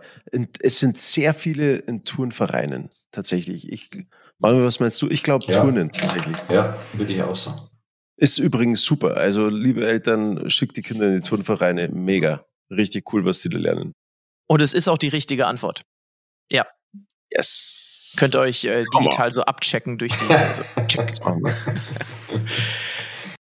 [0.60, 3.72] es sind sehr viele in Turnvereinen tatsächlich.
[3.72, 3.88] Ich,
[4.38, 5.08] Manuel, was meinst du?
[5.08, 5.62] Ich glaube Ja.
[5.62, 6.36] Turnen tatsächlich.
[6.50, 7.70] Ja, würde ich auch sagen.
[8.16, 9.16] Ist übrigens super.
[9.16, 11.88] Also, liebe Eltern, schickt die Kinder in die Turnvereine.
[11.88, 12.44] Mega.
[12.70, 13.92] Richtig cool, was die da lernen.
[14.46, 15.84] Und es ist auch die richtige Antwort.
[17.30, 18.14] Yes.
[18.16, 20.24] Könnt ihr euch äh, digital so abchecken durch die.
[20.28, 21.08] Also, check.
[21.08, 21.54] Das machen wir.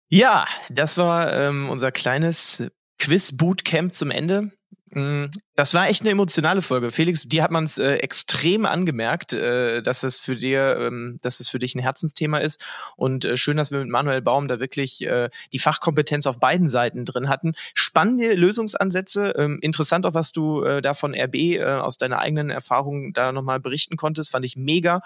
[0.08, 2.64] Ja, das war ähm, unser kleines
[2.98, 4.52] Quiz-Bootcamp zum Ende.
[4.94, 6.90] Mm, Das war echt eine emotionale Folge.
[6.90, 11.40] Felix, dir hat man es äh, extrem angemerkt, äh, dass es für dir, ähm, dass
[11.40, 12.60] es für dich ein Herzensthema ist.
[12.96, 16.68] Und äh, schön, dass wir mit Manuel Baum da wirklich äh, die Fachkompetenz auf beiden
[16.68, 17.54] Seiten drin hatten.
[17.74, 19.34] Spannende Lösungsansätze.
[19.38, 23.32] Ähm, interessant auch, was du äh, da von RB äh, aus deiner eigenen Erfahrung da
[23.32, 24.30] nochmal berichten konntest.
[24.30, 25.00] Fand ich mega.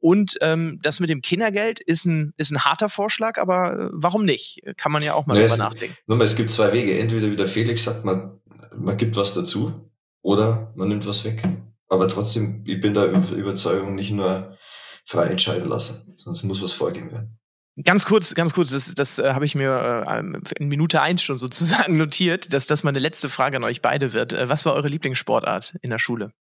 [0.00, 4.24] Und ähm, das mit dem Kindergeld ist ein, ist ein harter Vorschlag, aber äh, warum
[4.24, 4.60] nicht?
[4.76, 5.96] Kann man ja auch mal Nee, drüber nachdenken.
[6.06, 6.98] Nur mal, es gibt zwei Wege.
[6.98, 8.40] Entweder wie der Felix sagt, man,
[8.76, 9.90] man gibt was dazu
[10.22, 11.42] oder man nimmt was weg.
[11.88, 14.56] Aber trotzdem, ich bin der Über- Überzeugung, nicht nur
[15.04, 17.36] frei entscheiden lassen, sonst muss was vorgegeben werden.
[17.84, 20.22] Ganz kurz, ganz kurz, das, das äh, habe ich mir äh,
[20.58, 24.32] in Minute eins schon sozusagen notiert, dass das meine letzte Frage an euch beide wird.
[24.32, 26.32] Äh, was war eure Lieblingssportart in der Schule?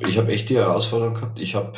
[0.00, 1.38] Ich habe echt die Herausforderung gehabt.
[1.40, 1.72] Ich habe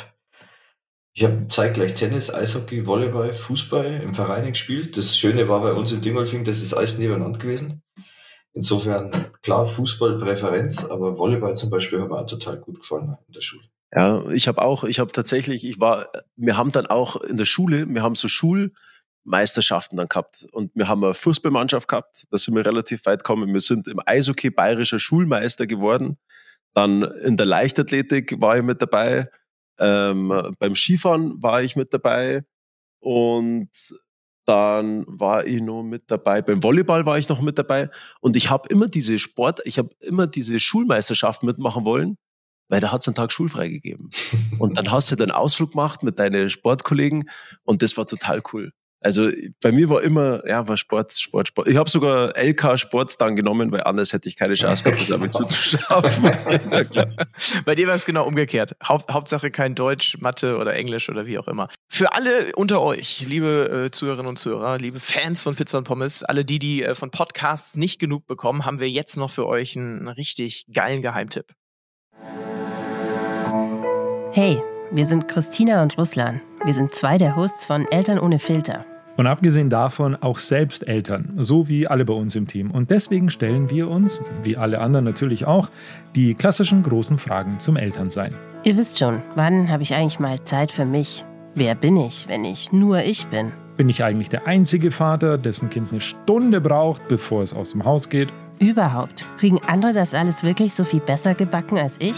[1.17, 4.95] ich hab zeitgleich Tennis, Eishockey, Volleyball, Fußball im Verein gespielt.
[4.97, 7.81] Das Schöne war bei uns in Dingolfing, das ist alles nebeneinander gewesen.
[8.53, 9.09] Insofern,
[9.41, 13.41] klar, Fußball Präferenz, aber Volleyball zum Beispiel hat mir auch total gut gefallen in der
[13.41, 13.63] Schule.
[13.95, 17.45] Ja, ich habe auch, ich habe tatsächlich, ich war, wir haben dann auch in der
[17.45, 22.53] Schule, wir haben so Schulmeisterschaften dann gehabt und wir haben eine Fußballmannschaft gehabt, da sind
[22.53, 23.51] wir relativ weit gekommen.
[23.51, 26.19] Wir sind im Eishockey bayerischer Schulmeister geworden.
[26.75, 29.31] Dann in der Leichtathletik war ich mit dabei,
[29.79, 32.43] ähm, beim Skifahren war ich mit dabei
[32.99, 33.69] und
[34.45, 37.89] dann war ich noch mit dabei, beim Volleyball war ich noch mit dabei
[38.21, 42.17] und ich habe immer diese Sport, ich habe immer diese Schulmeisterschaft mitmachen wollen,
[42.69, 44.09] weil da hat es einen Tag schulfrei gegeben.
[44.57, 47.29] Und dann hast du den Ausflug gemacht mit deinen Sportkollegen
[47.63, 48.71] und das war total cool.
[48.99, 49.29] Also
[49.61, 51.67] bei mir war immer, ja, war Sport, Sport, Sport.
[51.67, 55.11] Ich habe sogar LK Sport dann genommen, weil anders hätte ich keine Chance gehabt, das
[55.11, 56.03] aber zuzuschauen.
[57.65, 58.75] Bei dir war es genau umgekehrt.
[58.83, 61.69] Haupt, Hauptsache kein Deutsch, Mathe oder Englisch oder wie auch immer.
[61.87, 66.23] Für alle unter euch, liebe äh, Zuhörerinnen und Zuhörer, liebe Fans von Pizza und Pommes,
[66.23, 69.77] alle die, die äh, von Podcasts nicht genug bekommen, haben wir jetzt noch für euch
[69.77, 71.53] einen richtig geilen Geheimtipp.
[74.31, 76.41] Hey, wir sind Christina und Ruslan.
[76.67, 78.83] Wir sind zwei der Hosts von Eltern ohne Filter.
[79.15, 82.71] Und abgesehen davon auch selbst Eltern, so wie alle bei uns im Team.
[82.71, 85.69] Und deswegen stellen wir uns, wie alle anderen natürlich auch,
[86.13, 88.35] die klassischen großen Fragen zum Elternsein.
[88.63, 91.23] Ihr wisst schon, wann habe ich eigentlich mal Zeit für mich?
[91.55, 93.53] Wer bin ich, wenn ich nur ich bin?
[93.77, 97.85] Bin ich eigentlich der einzige Vater, dessen Kind eine Stunde braucht, bevor es aus dem
[97.85, 98.27] Haus geht?
[98.59, 102.17] Überhaupt, kriegen andere das alles wirklich so viel besser gebacken als ich?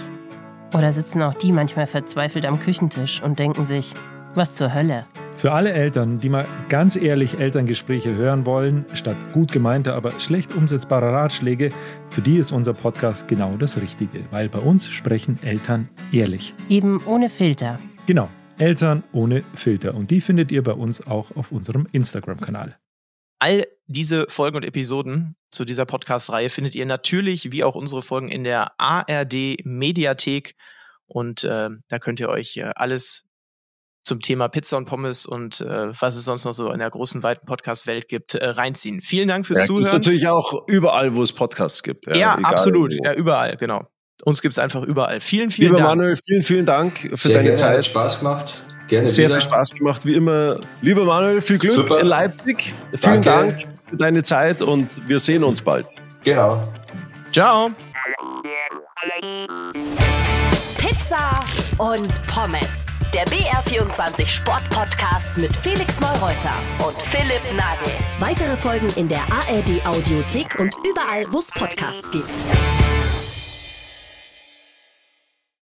[0.73, 3.93] Oder sitzen auch die manchmal verzweifelt am Küchentisch und denken sich,
[4.35, 5.05] was zur Hölle?
[5.35, 10.53] Für alle Eltern, die mal ganz ehrlich Elterngespräche hören wollen, statt gut gemeinter, aber schlecht
[10.53, 11.69] umsetzbarer Ratschläge,
[12.09, 16.53] für die ist unser Podcast genau das Richtige, weil bei uns sprechen Eltern ehrlich.
[16.67, 17.79] Eben ohne Filter.
[18.05, 19.95] Genau, Eltern ohne Filter.
[19.95, 22.77] Und die findet ihr bei uns auch auf unserem Instagram-Kanal.
[23.39, 28.27] All diese Folgen und Episoden zu dieser Podcast-Reihe findet ihr natürlich, wie auch unsere Folgen,
[28.27, 30.55] in der ARD-Mediathek.
[31.05, 33.28] Und äh, da könnt ihr euch äh, alles
[34.03, 37.21] zum Thema Pizza und Pommes und äh, was es sonst noch so in der großen,
[37.23, 39.01] weiten Podcast-Welt gibt, äh, reinziehen.
[39.01, 39.83] Vielen Dank fürs Ja, Zuhören.
[39.91, 42.07] natürlich auch überall, wo es Podcasts gibt.
[42.07, 42.93] Ja, egal absolut.
[42.93, 43.03] wo.
[43.03, 43.83] Ja, überall, genau.
[44.25, 45.19] Uns gibt's einfach überall.
[45.21, 45.97] Vielen, vielen Lieber Dank.
[45.97, 47.85] Manuel, vielen, vielen Dank für Sehr deine gerne, hat Zeit.
[47.85, 48.55] Spaß gemacht.
[48.89, 49.35] Gerne Sehr wieder.
[49.39, 50.59] viel Spaß gemacht, wie immer.
[50.81, 51.99] Lieber Manuel, viel Glück Super.
[51.99, 52.73] in Leipzig.
[52.95, 53.29] Vielen Danke.
[53.29, 55.87] Dank für deine Zeit und wir sehen uns bald.
[56.23, 56.61] Genau.
[57.31, 57.69] Ciao.
[60.79, 61.39] Pizza
[61.77, 62.88] und Pommes.
[63.13, 66.53] Der BR24 Sport-Podcast mit Felix Neureuter
[66.85, 67.93] und Philipp Nagel.
[68.19, 72.45] Weitere Folgen in der ARD Audiothek und überall, wo es Podcasts gibt.